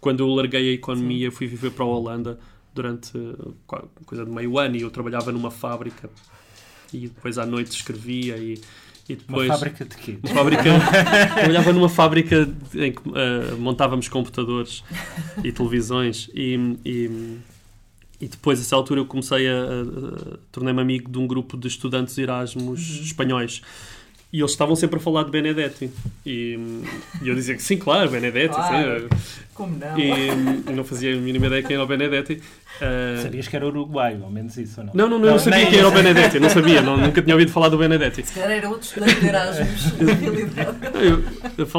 quando 0.00 0.20
eu 0.20 0.28
larguei 0.28 0.70
a 0.70 0.72
economia, 0.72 1.30
fui 1.30 1.46
viver 1.46 1.70
para 1.70 1.84
a 1.84 1.88
Holanda 1.88 2.38
durante 2.74 3.16
uh, 3.16 3.54
qua- 3.66 3.84
coisa 4.04 4.24
de 4.24 4.30
meio 4.30 4.58
ano 4.58 4.76
e 4.76 4.82
eu 4.82 4.90
trabalhava 4.90 5.30
numa 5.32 5.50
fábrica 5.50 6.08
e 6.92 7.08
depois 7.08 7.38
à 7.38 7.44
noite 7.46 7.70
escrevia 7.72 8.36
e, 8.36 8.54
e 9.08 9.12
Uma 9.14 9.18
depois 9.18 9.48
fábrica 9.48 9.84
de 9.84 9.96
quê? 9.96 10.18
uma 10.24 10.34
fábrica 10.34 10.62
trabalhava 11.34 11.72
numa 11.72 11.88
fábrica 11.88 12.48
em 12.74 12.92
que 12.92 13.08
uh, 13.08 13.56
montávamos 13.58 14.08
computadores 14.08 14.82
e 15.42 15.50
televisões 15.52 16.28
e, 16.34 16.54
e, 16.84 17.38
e 18.20 18.28
depois 18.28 18.58
a 18.58 18.62
essa 18.62 18.74
altura 18.76 19.00
eu 19.00 19.06
comecei 19.06 19.48
a, 19.48 19.52
a- 19.52 20.34
a- 20.34 20.38
tornei-me 20.52 20.80
amigo 20.80 21.10
de 21.10 21.18
um 21.18 21.26
grupo 21.26 21.56
de 21.56 21.68
estudantes 21.68 22.16
Erasmus 22.16 22.80
espanhóis 23.02 23.60
e 24.32 24.40
eles 24.40 24.50
estavam 24.50 24.74
sempre 24.74 24.96
a 24.98 25.00
falar 25.00 25.22
de 25.24 25.30
Benedetti. 25.30 25.90
E, 26.26 26.58
e 27.22 27.28
eu 27.28 27.34
dizia 27.34 27.54
que 27.54 27.62
sim, 27.62 27.76
claro, 27.78 28.10
Benedetti. 28.10 28.54
Claro. 28.54 29.08
Como 29.54 29.78
não? 29.78 29.98
E 29.98 30.72
não 30.74 30.84
fazia 30.84 31.14
a 31.14 31.16
mínima 31.20 31.46
ideia 31.46 31.62
quem 31.62 31.74
era 31.74 31.84
o 31.84 31.86
Benedetti. 31.86 32.42
Uh, 32.76 33.22
Sabias 33.22 33.48
que 33.48 33.56
era 33.56 33.66
uruguaio, 33.66 34.22
ao 34.22 34.30
menos 34.30 34.56
isso, 34.58 34.80
ou 34.80 34.86
não? 34.86 34.92
não, 34.94 35.08
não, 35.08 35.18
não, 35.18 35.26
eu 35.26 35.32
não 35.32 35.38
sabia 35.38 35.58
nem 35.60 35.70
quem 35.70 35.78
era 35.78 35.88
o. 35.88 35.90
Benedetti, 35.92 36.38
não 36.38 36.50
sabia, 36.50 36.82
não, 36.82 36.96
nunca 36.96 37.22
tinha 37.22 37.34
ouvido 37.34 37.50
falar 37.50 37.70
do 37.70 37.78
Benedetti. 37.78 38.26
Se 38.26 38.34
calhar 38.34 38.50
era 38.50 38.68
outro 38.68 38.86
estudante 38.86 39.18
de 39.18 39.26
Erasmus, 39.26 39.92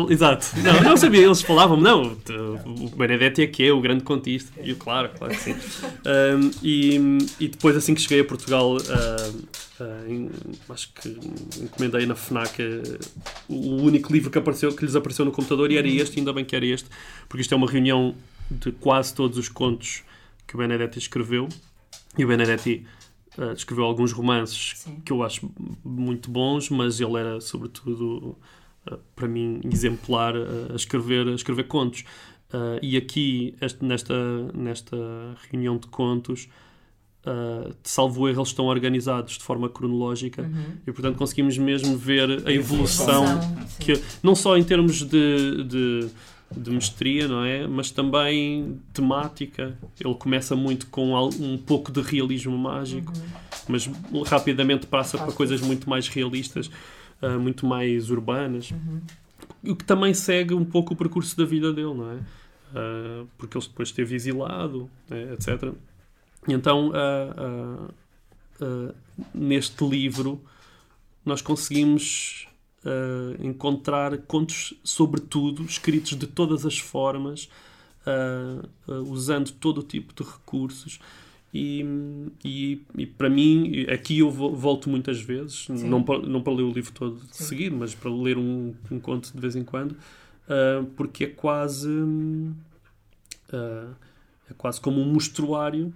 exato. 0.09 0.47
Não, 0.63 0.81
não 0.81 0.97
sabia, 0.97 1.21
eles 1.23 1.41
falavam 1.41 1.77
não, 1.79 2.17
o 2.65 2.89
Benedetti 2.95 3.41
é 3.43 3.47
que 3.47 3.65
é 3.67 3.71
o 3.71 3.79
grande 3.79 4.03
contista. 4.03 4.51
E 4.61 4.71
eu, 4.71 4.75
claro, 4.75 5.09
claro 5.17 5.33
que 5.33 5.39
sim. 5.39 5.55
Um, 6.05 6.51
e, 6.63 7.17
e 7.39 7.47
depois, 7.47 7.75
assim 7.75 7.93
que 7.93 8.01
cheguei 8.01 8.21
a 8.21 8.25
Portugal, 8.25 8.75
uh, 8.77 8.79
uh, 9.83 10.11
em- 10.11 10.31
acho 10.69 10.89
que 10.93 11.09
encomendei 11.61 12.05
na 12.05 12.15
FNAC 12.15 12.61
uh, 12.61 12.99
o 13.49 13.83
único 13.83 14.11
livro 14.11 14.29
que, 14.29 14.37
apareceu, 14.37 14.73
que 14.73 14.83
lhes 14.85 14.95
apareceu 14.95 15.25
no 15.25 15.31
computador 15.31 15.71
e 15.71 15.77
era 15.77 15.87
este, 15.87 16.19
ainda 16.19 16.33
bem 16.33 16.43
que 16.45 16.55
era 16.55 16.65
este, 16.65 16.89
porque 17.27 17.41
isto 17.41 17.53
é 17.53 17.57
uma 17.57 17.69
reunião 17.69 18.15
de 18.49 18.71
quase 18.71 19.13
todos 19.13 19.37
os 19.37 19.49
contos 19.49 20.03
que 20.47 20.55
o 20.55 20.57
Benedetti 20.57 20.97
escreveu. 20.97 21.47
E 22.17 22.23
o 22.25 22.27
Benedetti 22.27 22.85
uh, 23.37 23.51
escreveu 23.53 23.83
alguns 23.85 24.11
romances 24.11 24.73
Sim. 24.77 25.01
que 25.05 25.11
eu 25.11 25.21
acho 25.23 25.49
muito 25.83 26.31
bons, 26.31 26.69
mas 26.69 26.99
ele 26.99 27.17
era, 27.17 27.39
sobretudo, 27.41 28.37
uh, 28.89 28.97
para 29.15 29.27
mim, 29.27 29.59
exemplar 29.71 30.35
uh, 30.35 30.71
a 30.71 30.75
escrever, 30.75 31.27
a 31.27 31.31
escrever 31.33 31.63
contos. 31.67 32.03
Uh, 32.53 32.79
e 32.81 32.95
aqui, 32.95 33.55
este- 33.59 33.83
nesta, 33.83 34.13
nesta 34.53 34.95
reunião 35.51 35.77
de 35.77 35.87
contos, 35.87 36.47
uh, 37.25 37.75
salvo 37.83 38.27
erro, 38.29 38.39
eles 38.39 38.47
estão 38.49 38.65
organizados 38.65 39.37
de 39.37 39.43
forma 39.43 39.67
cronológica 39.69 40.43
Uhum. 40.43 40.77
e, 40.87 40.91
portanto, 40.93 41.17
conseguimos 41.17 41.57
mesmo 41.57 41.97
ver 41.97 42.47
a 42.47 42.51
evolução, 42.53 43.25
que, 43.79 44.01
não 44.23 44.33
só 44.33 44.57
em 44.57 44.63
termos 44.63 45.01
de, 45.03 45.63
de, 45.65 46.07
de 46.55 46.71
mestria, 46.71 47.27
não 47.27 47.43
é? 47.43 47.67
Mas 47.67 47.91
também 47.91 48.79
temática. 48.93 49.77
Ele 49.99 50.15
começa 50.15 50.55
muito 50.55 50.87
com 50.87 51.13
um 51.39 51.57
pouco 51.57 51.91
de 51.91 52.01
realismo 52.01 52.57
mágico, 52.57 53.11
mas 53.67 53.89
rapidamente 54.25 54.87
passa 54.87 55.17
para 55.17 55.31
coisas 55.31 55.61
muito 55.61 55.89
mais 55.89 56.07
realistas, 56.07 56.69
ah, 57.21 57.37
muito 57.37 57.65
mais 57.65 58.09
urbanas. 58.09 58.71
Uhum. 58.71 59.01
O 59.71 59.75
que 59.75 59.83
também 59.83 60.13
segue 60.13 60.53
um 60.53 60.63
pouco 60.63 60.93
o 60.93 60.97
percurso 60.97 61.35
da 61.35 61.45
vida 61.45 61.73
dele, 61.73 61.93
não 61.93 62.11
é? 62.11 62.19
Ah, 62.75 63.25
porque 63.37 63.57
ele 63.57 63.65
depois 63.65 63.89
esteve 63.89 64.15
exilado, 64.15 64.89
né, 65.09 65.33
etc. 65.33 65.73
Então, 66.47 66.91
ah, 66.93 67.91
neste 69.33 69.85
livro, 69.85 70.41
nós 71.25 71.41
conseguimos 71.41 72.47
ah, 72.85 73.35
encontrar 73.39 74.17
contos 74.19 74.73
sobre 74.83 75.21
tudo, 75.21 75.63
escritos 75.63 76.17
de 76.17 76.27
todas 76.27 76.65
as 76.65 76.77
formas, 76.79 77.49
ah, 78.05 78.61
usando 79.07 79.51
todo 79.51 79.79
o 79.79 79.83
tipo 79.83 80.13
de 80.13 80.29
recursos. 80.29 80.99
E, 81.53 81.83
e, 82.43 82.81
e 82.97 83.05
para 83.05 83.29
mim, 83.29 83.85
aqui 83.89 84.19
eu 84.19 84.29
vo- 84.29 84.53
volto 84.53 84.89
muitas 84.89 85.19
vezes, 85.19 85.65
Sim. 85.65 85.87
não 85.89 86.03
para, 86.03 86.19
não 86.19 86.41
para 86.41 86.53
ler 86.53 86.63
o 86.63 86.71
livro 86.71 86.91
todo 86.91 87.15
de 87.25 87.35
Sim. 87.35 87.45
seguir, 87.45 87.71
mas 87.71 87.95
para 87.95 88.11
ler 88.11 88.37
um, 88.37 88.75
um 88.91 88.99
conto 88.99 89.31
de 89.33 89.39
vez 89.39 89.55
em 89.55 89.63
quando, 89.63 89.95
ah, 90.49 90.85
porque 90.95 91.23
é 91.23 91.27
quase 91.27 91.89
ah, 93.51 93.91
é 94.49 94.53
quase 94.57 94.79
como 94.79 95.01
um 95.01 95.05
mostruário 95.13 95.93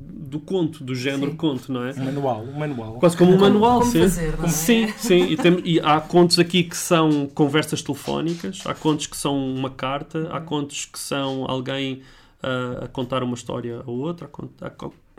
do 0.00 0.38
conto, 0.38 0.84
do 0.84 0.94
género 0.94 1.30
Sim. 1.32 1.36
conto, 1.36 1.72
não 1.72 1.84
é? 1.84 1.92
Um 1.92 2.04
manual, 2.04 2.42
um 2.42 2.58
manual. 2.58 2.92
Quase 2.94 3.16
como 3.16 3.32
um 3.32 3.38
Como- 3.38 3.50
manual, 3.50 3.80
como 3.80 3.90
sim. 3.92 4.00
fazer, 4.00 4.34
é? 4.44 4.48
Sim, 4.48 4.88
sim. 4.98 5.22
E, 5.24 5.36
tem- 5.36 5.60
e 5.64 5.80
há 5.80 6.00
contos 6.00 6.38
aqui 6.38 6.62
que 6.64 6.76
são 6.76 7.26
conversas 7.34 7.82
telefónicas, 7.82 8.60
há 8.66 8.74
contos 8.74 9.06
que 9.06 9.16
são 9.16 9.36
uma 9.54 9.70
carta, 9.70 10.28
há 10.30 10.40
contos 10.40 10.84
que 10.84 10.98
são 10.98 11.44
alguém 11.48 12.02
ah, 12.42 12.84
a 12.84 12.88
contar 12.88 13.22
uma 13.22 13.34
história 13.34 13.82
a 13.84 13.90
outra, 13.90 14.26
há, 14.26 14.28
cont- 14.28 14.62
há 14.62 14.66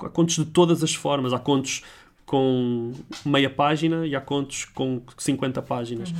há 0.06 0.10
contos 0.10 0.36
de 0.36 0.46
todas 0.46 0.82
as 0.84 0.94
formas, 0.96 1.34
há 1.34 1.40
contos 1.40 1.84
com 2.26 2.94
meia 3.26 3.50
página 3.50 4.06
e 4.06 4.16
há 4.16 4.22
contos 4.22 4.64
com 4.66 5.02
50 5.18 5.62
páginas. 5.64 6.12
Uhum. 6.12 6.18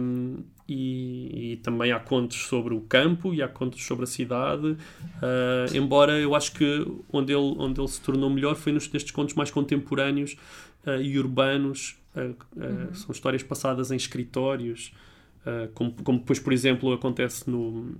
Um, 0.00 0.36
e, 0.70 1.52
e 1.52 1.56
também 1.56 1.90
há 1.90 1.98
contos 1.98 2.38
sobre 2.46 2.72
o 2.72 2.80
campo 2.80 3.34
e 3.34 3.42
há 3.42 3.48
contos 3.48 3.84
sobre 3.84 4.04
a 4.04 4.06
cidade. 4.06 4.68
Uh, 4.68 5.74
embora 5.74 6.18
eu 6.18 6.34
acho 6.34 6.52
que 6.52 6.86
onde 7.12 7.32
ele, 7.32 7.54
onde 7.58 7.80
ele 7.80 7.88
se 7.88 8.00
tornou 8.00 8.30
melhor 8.30 8.54
foi 8.54 8.72
nos, 8.72 8.90
nestes 8.90 9.10
contos 9.10 9.34
mais 9.34 9.50
contemporâneos 9.50 10.36
uh, 10.86 11.00
e 11.02 11.18
urbanos. 11.18 11.96
Uh, 12.14 12.36
uh, 12.56 12.94
São 12.94 13.10
histórias 13.12 13.42
passadas 13.42 13.90
em 13.90 13.96
escritórios, 13.96 14.92
como, 15.74 15.92
como 16.04 16.18
depois, 16.18 16.38
por 16.38 16.52
exemplo, 16.52 16.92
acontece 16.92 17.48
no, 17.48 17.94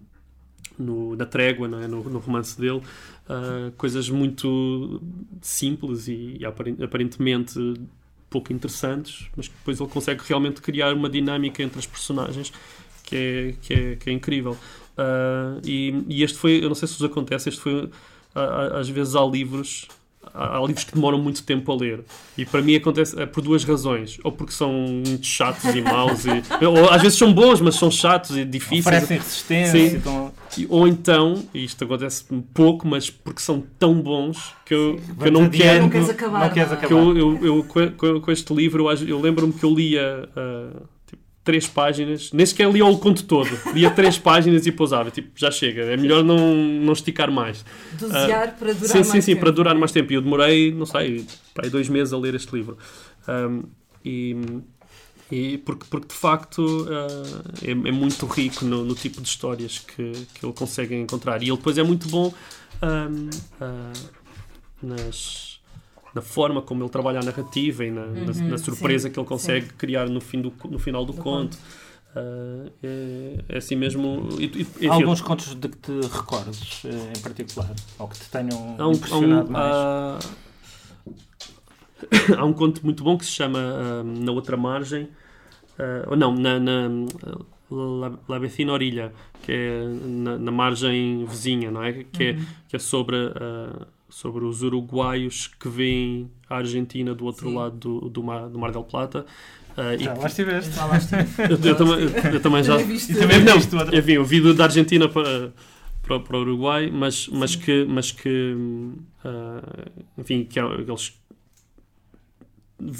no, 0.78 1.16
na 1.16 1.24
Trégua, 1.24 1.66
é? 1.82 1.88
no, 1.88 2.04
no 2.04 2.18
romance 2.18 2.60
dele. 2.60 2.82
Uh, 3.28 3.72
coisas 3.78 4.10
muito 4.10 5.00
simples 5.40 6.06
e, 6.06 6.36
e 6.38 6.44
aparen- 6.44 6.82
aparentemente 6.82 7.58
pouco 8.30 8.52
interessantes, 8.52 9.26
mas 9.36 9.48
depois 9.48 9.80
ele 9.80 9.88
consegue 9.90 10.22
realmente 10.26 10.60
criar 10.62 10.94
uma 10.94 11.08
dinâmica 11.10 11.62
entre 11.62 11.78
as 11.78 11.86
personagens 11.86 12.52
que 13.04 13.16
é, 13.16 13.54
que 13.60 13.74
é, 13.74 13.96
que 13.96 14.10
é 14.10 14.12
incrível. 14.12 14.52
Uh, 14.96 15.60
e, 15.64 16.04
e 16.08 16.22
este 16.22 16.38
foi, 16.38 16.62
eu 16.62 16.68
não 16.68 16.74
sei 16.74 16.86
se 16.88 16.94
vos 16.98 17.04
acontece, 17.10 17.48
este 17.48 17.60
foi, 17.60 17.90
a- 18.34 18.40
a- 18.40 18.78
às 18.80 18.88
vezes 18.88 19.14
há 19.16 19.24
livros, 19.24 19.88
há, 20.34 20.58
há 20.58 20.60
livros 20.60 20.84
que 20.84 20.94
demoram 20.94 21.18
muito 21.18 21.42
tempo 21.42 21.70
a 21.72 21.76
ler. 21.76 22.04
E 22.36 22.44
para 22.44 22.62
mim 22.62 22.74
acontece 22.76 23.20
é 23.20 23.26
por 23.26 23.42
duas 23.42 23.64
razões. 23.64 24.18
Ou 24.24 24.32
porque 24.32 24.52
são 24.52 24.72
muito 24.72 25.26
chatos 25.26 25.64
e 25.74 25.80
maus, 25.82 26.24
e, 26.24 26.30
ou 26.64 26.90
às 26.90 27.02
vezes 27.02 27.18
são 27.18 27.32
bons, 27.32 27.60
mas 27.60 27.74
são 27.74 27.90
chatos 27.90 28.36
e 28.36 28.44
difíceis. 28.44 28.86
Oferecem 28.86 29.18
resistência. 29.18 29.90
Sim. 29.90 29.96
Então, 29.96 30.32
Ou 30.68 30.88
então, 30.88 31.42
e 31.54 31.64
isto 31.64 31.84
acontece 31.84 32.24
pouco, 32.54 32.86
mas 32.86 33.10
porque 33.10 33.40
são 33.40 33.62
tão 33.78 33.94
bons 33.94 34.52
que 34.64 34.74
eu, 34.74 35.00
que 35.20 35.28
eu 35.28 35.32
não 35.32 35.48
quero. 35.48 35.82
Não 35.82 35.90
queres 35.90 36.10
acabar, 36.10 36.40
Não 36.40 36.50
queres 36.50 36.72
é? 36.72 36.76
Que 36.76 36.86
acabar. 36.86 37.00
eu, 37.00 37.16
eu, 37.16 37.44
eu 37.44 38.20
com, 38.20 38.32
este 38.32 38.54
livro, 38.54 38.90
eu, 38.90 39.08
eu 39.08 39.20
lembro-me 39.20 39.52
que 39.52 39.64
eu 39.64 39.74
lia 39.74 40.28
tipo, 40.28 40.89
três 41.44 41.66
páginas, 41.66 42.32
nem 42.32 42.44
sequer 42.44 42.70
lia 42.70 42.84
o 42.84 42.98
conto 42.98 43.24
todo, 43.24 43.50
lia 43.72 43.90
três 43.90 44.16
páginas 44.18 44.66
e 44.66 44.72
pousava. 44.72 45.10
Tipo, 45.10 45.30
já 45.34 45.50
chega, 45.50 45.82
é 45.82 45.96
melhor 45.96 46.22
não, 46.22 46.54
não 46.54 46.92
esticar 46.92 47.30
mais. 47.30 47.64
Dosear 47.98 48.56
para 48.58 48.72
durar 48.74 48.88
sim, 48.88 48.94
mais 48.94 49.06
sim, 49.08 49.20
sim, 49.20 49.32
tempo. 49.32 49.40
para 49.40 49.50
durar 49.50 49.74
mais 49.74 49.92
tempo. 49.92 50.12
E 50.12 50.16
eu 50.16 50.22
demorei, 50.22 50.72
não 50.72 50.86
sei, 50.86 51.24
para 51.54 51.66
aí 51.66 51.70
dois 51.70 51.88
meses 51.88 52.12
a 52.12 52.18
ler 52.18 52.34
este 52.34 52.54
livro. 52.54 52.76
Ahm, 53.26 53.62
e, 54.04 54.36
e 55.30 55.58
porque, 55.58 55.86
porque 55.88 56.08
de 56.08 56.14
facto 56.14 56.86
ah, 56.90 57.52
é, 57.62 57.70
é 57.70 57.92
muito 57.92 58.26
rico 58.26 58.64
no, 58.64 58.84
no 58.84 58.94
tipo 58.94 59.20
de 59.20 59.28
histórias 59.28 59.78
que, 59.78 60.12
que 60.34 60.44
ele 60.44 60.52
consegue 60.52 60.94
encontrar. 60.94 61.42
E 61.42 61.46
ele 61.48 61.56
depois 61.56 61.78
é 61.78 61.82
muito 61.82 62.08
bom 62.08 62.32
ahm, 62.82 63.30
ah, 63.60 63.92
nas, 64.82 65.49
na 66.14 66.20
forma 66.22 66.60
como 66.62 66.82
ele 66.82 66.90
trabalha 66.90 67.20
a 67.20 67.22
narrativa 67.22 67.84
e 67.84 67.90
na, 67.90 68.06
na- 68.06 68.32
Uhum, 68.32 68.48
na 68.48 68.58
surpresa 68.58 69.08
sim, 69.08 69.12
que 69.14 69.20
ele 69.20 69.26
consegue 69.28 69.66
criar 69.74 70.08
no, 70.08 70.20
fim 70.20 70.40
do, 70.40 70.52
no 70.68 70.78
final 70.78 71.04
do, 71.04 71.12
Do 71.12 71.22
conto. 71.22 71.56
Ah, 72.16 72.66
é, 72.82 73.38
é 73.48 73.58
assim 73.58 73.76
mesmo. 73.76 74.28
e- 74.38 74.66
e- 74.80 74.88
alguns 74.88 75.20
contos 75.20 75.54
de 75.54 75.68
que 75.68 75.76
te 75.78 75.92
recordes 76.08 76.82
eh, 76.84 77.12
em 77.16 77.20
particular? 77.22 77.70
Ou 78.00 78.08
que 78.08 78.18
te 78.18 78.28
tenham 78.28 78.76
Há 78.78 78.86
um, 78.88 78.90
há 78.90 78.94
impressionado 78.94 79.48
um, 79.48 79.52
mais? 79.52 79.76
há- 79.76 80.18
há 82.38 82.44
um 82.44 82.52
conto 82.52 82.84
muito 82.84 83.04
bom 83.04 83.16
que 83.16 83.24
se 83.24 83.32
chama 83.32 83.58
ah, 83.60 84.02
Na 84.04 84.32
Outra 84.32 84.56
Margem, 84.56 85.08
ah, 85.78 86.08
ou 86.10 86.16
não, 86.16 86.34
na, 86.34 86.58
na 86.58 86.88
La, 87.70 88.12
La 88.28 88.38
Vecina 88.38 88.72
Orilha, 88.72 89.12
que 89.42 89.52
é 89.52 89.84
na, 90.04 90.38
na 90.38 90.50
margem 90.50 91.24
vizinha, 91.24 91.70
não 91.70 91.82
é? 91.84 92.04
Que 92.04 92.24
é, 92.24 92.32
Uhum. 92.32 92.46
que 92.68 92.76
é 92.76 92.78
sobre, 92.78 93.16
ah, 93.36 93.86
sobre 94.10 94.44
os 94.44 94.62
uruguaios 94.62 95.46
que 95.46 95.68
veem 95.68 96.30
a 96.48 96.56
Argentina 96.56 97.14
do 97.14 97.24
outro 97.24 97.48
Sim. 97.48 97.56
lado 97.56 97.76
do, 97.76 98.08
do, 98.10 98.22
mar, 98.22 98.48
do 98.48 98.58
Mar 98.58 98.70
del 98.72 98.84
Plata. 98.84 99.24
Ah, 99.76 99.94
e 99.94 100.04
Já 100.04 100.12
que- 100.14 100.20
lá 100.20 100.26
estiveste. 100.26 100.72
Já 100.74 100.84
lá 100.84 100.96
estive. 100.96 101.24
eu, 101.48 101.70
eu 101.70 101.76
também, 101.76 101.94
eu, 102.00 102.32
eu 102.34 102.40
também 102.42 102.62
já. 102.64 102.76
Viste- 102.76 103.12
E 103.12 103.16
também 103.16 103.42
Não, 103.44 103.54
viste 103.56 103.74
outra. 103.74 103.96
enfim, 103.98 104.12
eu 104.12 104.24
vi 104.24 104.40
do- 104.40 104.52
da 104.54 104.64
Argentina 104.64 105.08
para, 105.08 105.52
para, 106.02 106.20
para 106.20 106.36
o 106.36 106.40
Uruguai, 106.40 106.90
mas, 106.92 107.28
mas 107.28 107.54
que, 107.56 107.84
mas 107.88 108.10
que 108.12 108.56
ah, 109.24 109.86
enfim, 110.18 110.44
que 110.44 110.58
há- 110.58 110.66
eles 110.66 111.18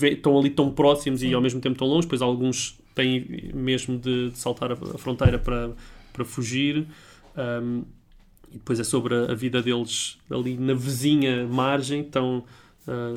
estão 0.03 0.39
ali 0.39 0.51
tão 0.51 0.71
próximos 0.71 1.21
Sim. 1.21 1.29
e 1.31 1.35
ao 1.35 1.41
mesmo 1.41 1.61
tempo 1.61 1.79
tão 1.79 1.87
longe, 1.89 2.07
pois 2.07 2.23
alguns 2.23 2.79
têm 2.95 3.51
mesmo 3.55 3.99
de, 3.99 4.31
de 4.31 4.39
saltar 4.39 4.71
a, 4.73 4.75
a 4.75 4.99
fronteira 4.99 5.39
para, 5.39 5.73
para 6.13 6.25
fugir. 6.25 6.87
hum, 7.63 7.83
e 8.51 8.55
depois 8.55 8.81
é 8.81 8.85
sobre 8.85 9.15
a, 9.15 9.35
vida 9.35 9.63
deles 9.63 10.19
ali 10.31 10.57
na 10.57 10.75
vizinha 10.75 11.47
margem, 11.47 12.03
tão, 12.03 12.45
ah, 12.87 13.15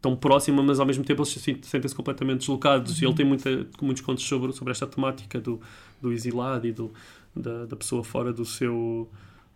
tão 0.00 0.16
próxima, 0.16 0.62
mas 0.62 0.78
ao 0.78 0.86
mesmo 0.86 1.04
tempo 1.04 1.22
eles 1.22 1.32
se 1.32 1.40
sentem- 1.40 1.62
sentem-se 1.62 1.94
completamente 1.94 2.40
deslocados. 2.40 3.00
E 3.00 3.04
ele 3.04 3.14
tem 3.14 3.26
muita, 3.26 3.66
muitos 3.80 4.02
contos 4.02 4.24
sobre, 4.24 4.52
sobre 4.52 4.70
esta 4.70 4.86
temática 4.86 5.40
do, 5.40 5.60
do 6.00 6.12
exilado 6.12 6.66
e 6.66 6.72
do, 6.72 6.92
da, 7.34 7.66
da 7.66 7.76
pessoa 7.76 8.04
fora 8.04 8.32
do 8.32 8.44
seu, 8.44 9.08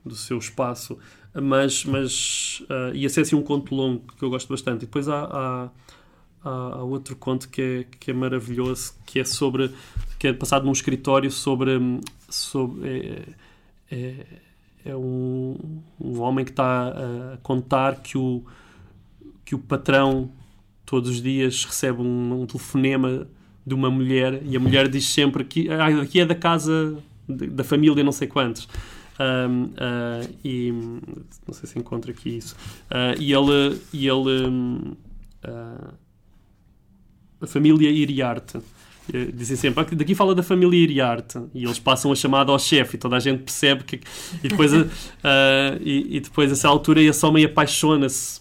do 0.05 0.15
seu 0.17 0.39
espaço. 0.39 0.99
Mas, 1.35 1.85
mas 1.85 2.63
ah, 2.69 2.91
e 2.93 3.05
esse 3.05 3.21
é 3.21 3.23
assim 3.23 3.37
um 3.37 3.43
conto 3.43 3.75
longo 3.75 4.05
que 4.19 4.25
eu 4.25 4.31
gosto 4.31 4.49
bastante. 4.49 4.83
E 4.83 4.87
depois 4.87 5.09
há, 5.09 5.71
há, 6.45 6.51
há, 6.51 6.83
outro 6.83 7.15
conto 7.15 7.49
que 7.49 7.63
é, 7.63 7.87
que 7.99 8.11
é 8.11 8.15
maravilhoso, 8.15 8.95
que 9.07 9.21
é 9.21 9.25
sobre. 9.25 9.71
que 10.19 10.27
é 10.27 10.33
passado 10.33 10.65
num 10.65 10.73
escritório 10.73 11.31
sobre. 11.31 11.79
sobre 12.29 12.89
é, 12.89 13.23
é, 13.91 14.27
é 14.85 14.97
um, 14.97 15.57
um 16.01 16.21
homem 16.21 16.45
que 16.45 16.51
está 16.51 16.89
a 16.89 17.37
contar 17.43 17.97
que 18.03 18.17
o, 18.19 18.43
que 19.45 19.55
o 19.55 19.59
patrão 19.59 20.31
todos 20.85 21.11
os 21.11 21.23
dias 21.23 21.65
recebe 21.65 22.01
um, 22.03 22.43
um 22.43 22.47
telefonema 22.47 23.27
de 23.65 23.75
uma 23.75 23.91
mulher 23.91 24.43
e 24.45 24.57
a 24.57 24.61
mulher 24.61 24.89
diz 24.89 25.07
sempre 25.07 25.45
que 25.45 25.71
ah, 25.71 26.03
aqui 26.03 26.21
é 26.21 26.27
da 26.27 26.35
casa 26.35 26.97
de- 27.29 27.47
da 27.47 27.63
família 27.65 28.03
não 28.03 28.13
sei 28.13 28.27
quantos. 28.29 28.69
Ahm, 29.19 29.71
ah, 29.77 30.27
e 30.45 30.73
não 31.47 31.53
sei 31.55 31.69
se 31.69 31.79
encontro 31.79 32.11
aqui 32.11 32.37
isso. 32.39 32.57
Ah, 32.91 33.15
e 33.19 33.33
ele, 33.33 33.79
e 33.93 34.09
ele 34.09 34.47
hum, 34.49 34.97
ah, 35.45 35.95
a 37.41 37.47
família 37.47 37.91
Iriarte. 37.91 38.59
Eh, 39.13 39.27
Dizem 39.33 39.57
sempre, 39.57 39.85
"Ah, 39.85 39.95
daqui 39.95 40.15
fala 40.15 40.35
da 40.35 40.43
família 40.43 40.77
Iriarte. 40.77 41.39
E 41.55 41.65
eles 41.65 41.79
passam 41.79 42.11
a 42.11 42.15
chamada 42.15 42.51
ao 42.53 42.59
chefe 42.59 42.97
e 42.97 42.99
toda 42.99 43.17
a 43.17 43.21
gente 43.21 43.43
percebe 43.43 43.85
que. 43.85 44.01
E 44.43 44.49
depois, 44.49 44.73
a- 44.73 44.87
ah, 45.23 45.79
e, 45.81 46.17
e 46.17 46.21
depois 46.21 46.51
a 46.51 46.53
essa 46.55 46.69
altura, 46.69 47.03
esse 47.03 47.25
homem 47.27 47.45
apaixona-se 47.45 48.41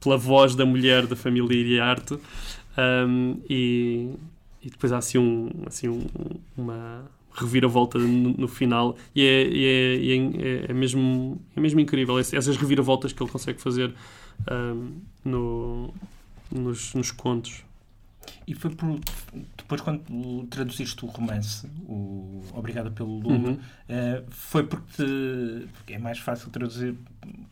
pela 0.00 0.16
voz 0.16 0.54
da 0.54 0.64
mulher 0.66 1.06
da 1.06 1.16
família 1.16 1.54
Iriarte. 1.56 2.18
Ahm, 2.76 3.36
e, 3.48 4.10
e 4.62 4.70
depois 4.70 4.92
há 4.92 4.98
assim, 4.98 5.18
um, 5.18 5.50
assim 5.66 5.88
um- 5.88 6.06
uma 6.56 7.04
reviravolta 7.32 7.98
no, 7.98 8.30
no 8.36 8.48
final. 8.48 8.96
E 9.14 9.22
é, 9.22 9.48
e 9.48 9.64
é, 9.64 9.96
e 9.96 10.12
é, 10.68 10.70
é 10.70 10.72
mesmo, 10.72 11.40
é 11.56 11.60
mesmo 11.60 11.80
incrível 11.80 12.18
essas 12.18 12.56
reviravoltas 12.56 13.12
que 13.12 13.22
ele 13.22 13.30
consegue 13.30 13.60
fazer 13.60 13.92
ahm, 14.46 14.90
no, 15.24 15.92
nos, 16.52 16.94
nos 16.94 17.10
contos. 17.10 17.64
E 18.46 18.54
foi 18.54 18.70
por, 18.70 18.98
depois 19.76 19.80
quando 19.80 20.46
traduziste 20.46 21.04
o 21.04 21.08
romance, 21.08 21.66
o 21.88 22.42
Obrigada 22.54 22.90
pelo 22.90 23.18
Lume, 23.18 23.48
Uhum. 23.48 23.58
eh, 23.88 24.22
foi 24.30 24.62
porque, 24.62 24.86
te- 25.02 25.66
porque 25.72 25.94
é 25.94 25.98
mais 25.98 26.18
fácil 26.18 26.50
traduzir, 26.50 26.94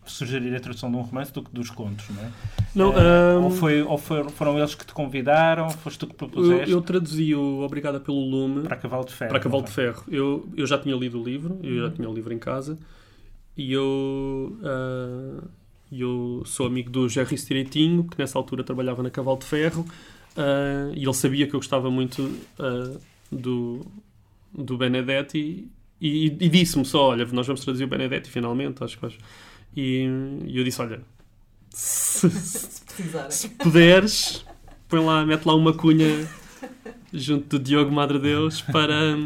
sugerir 0.07 0.55
a 0.55 0.61
tradução 0.61 0.91
de 0.91 0.97
um 0.97 1.01
romance 1.03 1.33
do 1.33 1.43
que 1.43 1.51
dos 1.53 1.71
contos, 1.71 2.09
não 2.11 2.23
é? 2.23 2.31
Não, 2.75 2.93
Eh, 2.93 3.01
ahm, 3.37 3.45
ou 3.45 3.51
foi, 3.51 3.83
ou 3.83 3.99
foram, 3.99 4.29
foram 4.31 4.59
eles 4.59 4.75
que 4.75 4.87
te 4.87 4.93
convidaram, 4.93 5.69
foste 5.71 5.99
tu 5.99 6.07
que 6.07 6.13
eu, 6.13 6.17
propuseste 6.17 6.71
eu 6.71 6.81
traduzi 6.81 7.35
o 7.35 7.61
Obrigada 7.63 7.99
pelo 7.99 8.21
Lume 8.21 8.63
para 8.63 8.77
Cavalo 8.77 9.05
de 9.05 9.13
Ferro. 9.13 9.31
para 9.31 9.41
Cavalo 9.41 9.65
de? 9.65 9.71
Ferro. 9.71 10.05
Eu, 10.09 10.49
eu 10.57 10.67
já 10.67 10.79
tinha 10.79 10.95
lido 10.95 11.21
o 11.21 11.25
livro, 11.25 11.59
eu 11.63 11.89
já 11.89 11.91
tinha 11.95 12.09
o 12.09 12.15
livro 12.15 12.33
em 12.33 12.39
casa 12.39 12.79
e 13.57 13.73
eu, 13.73 14.57
ah, 14.63 15.43
eu 15.91 16.43
sou 16.47 16.67
amigo 16.67 16.89
do 16.91 17.09
Jerry 17.09 17.37
Direitinho, 17.37 18.05
que 18.05 18.19
nessa 18.19 18.39
altura 18.39 18.63
trabalhava 18.65 19.03
na 19.03 19.11
Cavalo 19.11 19.39
de 19.39 19.45
Ferro, 19.47 19.85
ah, 20.37 20.91
e 20.95 21.03
ele 21.03 21.15
sabia 21.15 21.47
que 21.47 21.55
eu 21.55 21.61
gostava 21.61 21.91
muito 21.91 22.31
ah, 22.59 22.97
do, 23.31 23.87
do 24.53 24.77
Benedetti 24.77 25.69
e, 26.01 26.27
e 26.27 26.49
disse-me 26.49 26.85
só: 26.85 27.11
Olha, 27.11 27.25
nós 27.27 27.47
vamos 27.47 27.63
traduzir 27.63 27.85
o 27.85 27.89
Benedetti 27.89 28.31
finalmente, 28.31 28.83
acho 28.83 28.97
que 28.97 29.03
vais. 29.03 29.17
E, 29.77 30.07
e 30.47 30.59
eu 30.59 30.65
disse: 30.65 30.81
Olha, 30.81 31.01
se, 31.71 32.29
Se 32.31 32.83
se 33.31 33.49
puderes, 33.51 34.45
põe 34.89 35.05
lá, 35.05 35.25
mete 35.25 35.47
lá 35.47 35.55
uma 35.55 35.73
cunha 35.73 36.29
junto 37.13 37.59
do 37.59 37.65
Diogo 37.65 37.91
Madre 37.91 38.19
Deus 38.19 38.61
para, 38.61 39.17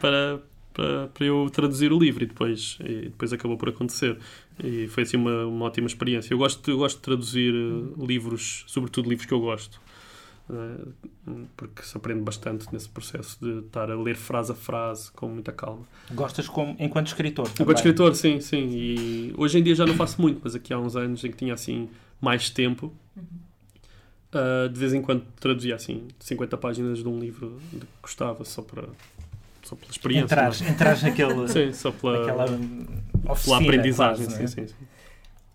para, 0.00 0.40
para, 0.72 1.08
para 1.08 1.26
eu 1.26 1.48
traduzir 1.52 1.92
o 1.92 1.98
livro 1.98 2.24
e 2.24 2.26
depois, 2.26 2.78
e 2.80 3.02
depois 3.02 3.32
acabou 3.32 3.56
por 3.56 3.68
acontecer. 3.68 4.18
E 4.62 4.86
foi 4.88 5.02
assim 5.02 5.16
uma, 5.16 5.46
uma 5.46 5.66
ótima 5.66 5.86
experiência. 5.86 6.32
Eu 6.32 6.38
gosto, 6.38 6.70
eu 6.70 6.78
gosto 6.78 6.96
de 6.96 7.02
traduzir 7.02 7.54
eh, 7.54 8.04
livros, 8.06 8.64
sobretudo 8.66 9.08
livros 9.08 9.26
que 9.26 9.34
eu 9.34 9.40
gosto. 9.40 9.80
Eh, 10.50 10.86
Porque 11.56 11.82
se 11.82 11.96
aprende 11.96 12.20
bastante 12.22 12.66
nesse 12.72 12.88
processo 12.88 13.38
de 13.40 13.66
estar 13.66 13.90
a 13.90 13.96
ler 13.96 14.16
frase 14.16 14.52
a 14.52 14.54
frase 14.54 15.10
com 15.12 15.28
muita 15.28 15.52
calma. 15.52 15.84
Gostas 16.12 16.48
como, 16.48 16.76
enquanto 16.78 17.08
escritor 17.08 17.46
também? 17.46 17.62
Enquanto 17.62 17.76
escritor, 17.78 18.14
sim, 18.14 18.40
sim. 18.40 18.68
E 18.70 19.34
hoje 19.36 19.58
em 19.58 19.62
dia 19.62 19.74
já 19.74 19.86
não 19.86 19.94
faço 19.94 20.20
muito, 20.20 20.40
mas 20.44 20.54
aqui 20.54 20.72
há 20.72 20.78
uns 20.78 20.96
anos 20.96 21.24
em 21.24 21.30
que 21.30 21.36
tinha 21.36 21.54
assim 21.54 21.88
mais 22.20 22.50
tempo, 22.50 22.92
ah, 24.34 24.68
de 24.68 24.78
vez 24.78 24.92
em 24.92 25.00
quando 25.00 25.24
traduzia 25.38 25.76
assim 25.76 26.08
50 26.18 26.56
páginas 26.56 26.98
de 26.98 27.08
um 27.08 27.18
livro 27.18 27.60
de 27.72 27.80
que 27.80 27.86
gostava 28.02 28.44
só 28.44 28.62
para 28.62 28.88
só 29.62 29.76
pela 29.76 29.90
experiência. 29.90 30.24
Entrares, 30.24 30.60
não 30.60 30.68
é? 30.68 30.70
entrares 30.72 31.02
naquele, 31.02 31.48
Sim, 31.48 31.72
só 31.72 31.90
pela, 31.90 32.18
naquela 32.18 32.50
hum, 32.50 32.86
pela 33.22 33.32
oficina, 33.32 33.56
aprendizagem. 33.56 34.26
quase, 34.26 34.42
é? 34.42 34.46
sim, 34.46 34.66
sim, 34.66 34.66
sim. 34.66 34.86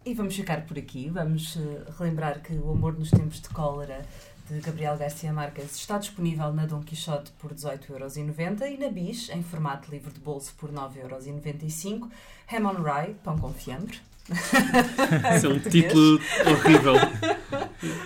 E 0.06 0.14
vamos 0.16 0.36
ficar 0.36 0.66
por 0.66 0.80
aqui. 0.80 1.10
Vamos 1.10 1.58
eh, 1.58 1.92
relembrar 2.00 2.42
que 2.42 2.54
O 2.54 2.72
Amor 2.72 2.98
nos 2.98 3.12
Tempos 3.12 3.42
de 3.42 3.50
Cólera, 3.50 4.02
de 4.50 4.60
Gabriel 4.60 4.98
Garcia 4.98 5.32
Marques, 5.32 5.76
está 5.76 6.00
disponível 6.00 6.52
na 6.52 6.66
Dom 6.66 6.82
Quixote 6.82 7.32
por 7.34 7.54
18,90€ 7.54 8.74
e 8.74 8.78
na 8.78 8.90
Bis, 8.90 9.30
em 9.30 9.44
formato 9.44 9.92
livre 9.92 10.12
de 10.12 10.20
bolso, 10.20 10.54
por 10.58 10.72
9,95€. 10.72 12.10
Ham 12.52 12.66
on 12.66 12.82
Rye, 12.82 13.14
pão 13.24 13.38
com 13.38 13.54
fiambre. 13.54 14.00
Isso 15.36 15.46
é 15.46 15.50
um 15.50 15.60
título 15.60 16.20
horrível. 16.48 16.96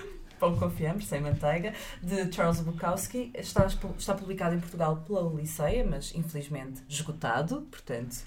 Pão 0.43 0.57
com 0.57 0.69
fiambre, 0.69 1.05
sem 1.05 1.21
manteiga, 1.21 1.73
de 2.01 2.29
Charles 2.35 2.59
Bukowski. 2.59 3.31
Está, 3.33 3.65
está 3.97 4.13
publicado 4.13 4.53
em 4.55 4.59
Portugal 4.59 4.97
pela 5.07 5.21
Liceia, 5.33 5.87
mas 5.89 6.13
infelizmente 6.13 6.81
esgotado. 6.89 7.61
Portanto, 7.71 8.17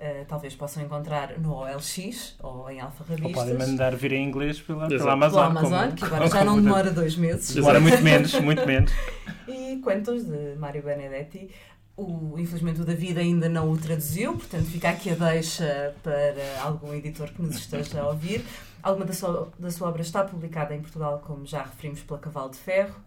eh, 0.00 0.24
talvez 0.26 0.54
possam 0.54 0.82
encontrar 0.82 1.38
no 1.38 1.52
OLX 1.52 2.36
ou 2.42 2.70
em 2.70 2.78
Ou 2.80 2.86
Alfarrabistas. 2.86 3.32
podem 3.32 3.54
mandar 3.58 3.94
vir 3.94 4.12
em 4.12 4.24
inglês 4.26 4.58
pela, 4.62 4.88
pela 4.88 5.12
Amazon. 5.12 5.30
Pela 5.34 5.46
Amazon, 5.60 5.80
como- 5.88 5.92
que 5.96 6.04
agora 6.06 6.26
já 6.28 6.44
não 6.44 6.62
demora 6.62 6.90
dois 6.90 7.16
meses. 7.16 7.54
Demora 7.54 7.78
muito 7.80 8.00
menos, 8.02 8.32
muito 8.40 8.66
menos. 8.66 8.90
E 9.46 9.76
Quantos, 9.82 10.24
de 10.24 10.56
Mário 10.56 10.82
Benedetti. 10.82 11.50
O, 11.96 12.36
infelizmente 12.38 12.80
o 12.80 12.84
David 12.84 13.18
ainda 13.18 13.48
não 13.48 13.70
o 13.72 13.76
traduziu, 13.76 14.34
portanto 14.34 14.66
fica 14.66 14.88
aqui 14.90 15.10
a 15.10 15.14
deixa 15.14 15.94
para 16.02 16.62
algum 16.62 16.94
editor 16.94 17.28
que 17.32 17.42
nos 17.42 17.56
esteja 17.56 18.00
a 18.02 18.08
ouvir. 18.08 18.44
Alguma 18.88 19.04
da 19.04 19.12
sua, 19.12 19.52
da 19.58 19.70
sua 19.70 19.86
obra 19.90 20.00
está 20.00 20.24
publicada 20.24 20.74
em 20.74 20.80
Portugal, 20.80 21.22
como 21.22 21.44
já 21.44 21.62
referimos, 21.62 22.02
pela 22.02 22.18
Cavalo 22.18 22.48
de 22.48 22.56
Ferro. 22.56 22.98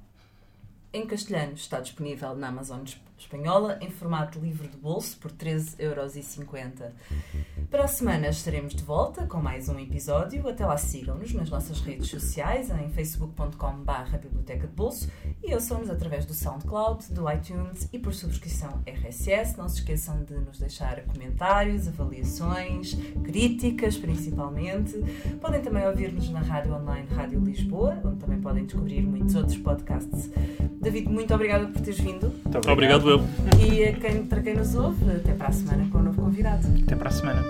Em 0.94 1.08
castelhano 1.08 1.54
está 1.54 1.80
disponível 1.80 2.36
na 2.36 2.50
Amazon 2.50 2.84
espanhola, 3.22 3.78
em 3.82 3.90
formato 3.90 4.40
livre 4.40 4.68
de 4.68 4.78
bolso, 4.78 5.18
por 5.18 5.32
13,50€. 5.32 6.92
Para 7.70 7.86
a 7.86 7.88
semana 7.88 8.28
estaremos 8.28 8.76
de 8.76 8.84
volta 8.84 9.26
com 9.26 9.38
mais 9.38 9.70
um 9.70 9.80
episódio. 9.80 10.48
Até 10.48 10.66
lá 10.66 10.78
sigam-nos 10.78 11.34
nas 11.34 11.50
nossas 11.50 11.80
redes 11.80 12.10
sociais, 12.10 12.70
em 12.70 12.90
facebook.com.br 12.90 14.18
Biblioteca 14.22 14.68
de 14.68 14.74
Bolso 14.74 15.10
e 15.42 15.54
ouçam-nos 15.54 15.90
através 15.90 16.26
do 16.26 16.34
SoundCloud, 16.34 17.14
do 17.14 17.32
iTunes 17.32 17.88
e 17.94 17.98
por 17.98 18.14
subscrição 18.14 18.82
RSS. 18.86 19.58
Não 19.58 19.70
se 19.70 19.80
esqueçam 19.80 20.22
de 20.24 20.34
nos 20.34 20.60
deixar 20.60 21.02
comentários, 21.04 21.88
avaliações, 21.88 22.96
críticas 23.24 23.96
principalmente. 23.96 24.98
Podem 25.40 25.62
também 25.62 25.88
ouvir-nos 25.88 26.30
na 26.30 26.42
rádio 26.42 26.74
online 26.74 27.08
Rádio 27.16 27.40
Lisboa, 27.40 28.02
onde 28.04 28.18
também 28.18 28.42
podem 28.42 28.66
descobrir 28.66 29.02
muitos 29.02 29.36
outros 29.36 29.58
podcasts. 29.58 30.30
David, 30.82 31.08
muito 31.08 31.34
obrigada 31.34 31.68
por 31.68 31.80
teres 31.80 32.00
vindo 32.00 32.34
Muito 32.44 32.70
Obrigado, 32.70 33.11
eu. 33.12 33.22
e 33.60 33.84
a 33.84 33.94
quem, 33.94 34.26
para 34.26 34.42
quem 34.42 34.56
nos 34.56 34.74
ouve, 34.76 35.12
até 35.12 35.34
para 35.34 35.48
a 35.48 35.52
semana 35.52 35.88
com 35.92 35.98
um 35.98 36.04
novo 36.04 36.22
convidado. 36.22 36.68
Até 36.84 36.96
para 36.96 37.10
a 37.10 37.12
semana. 37.12 37.44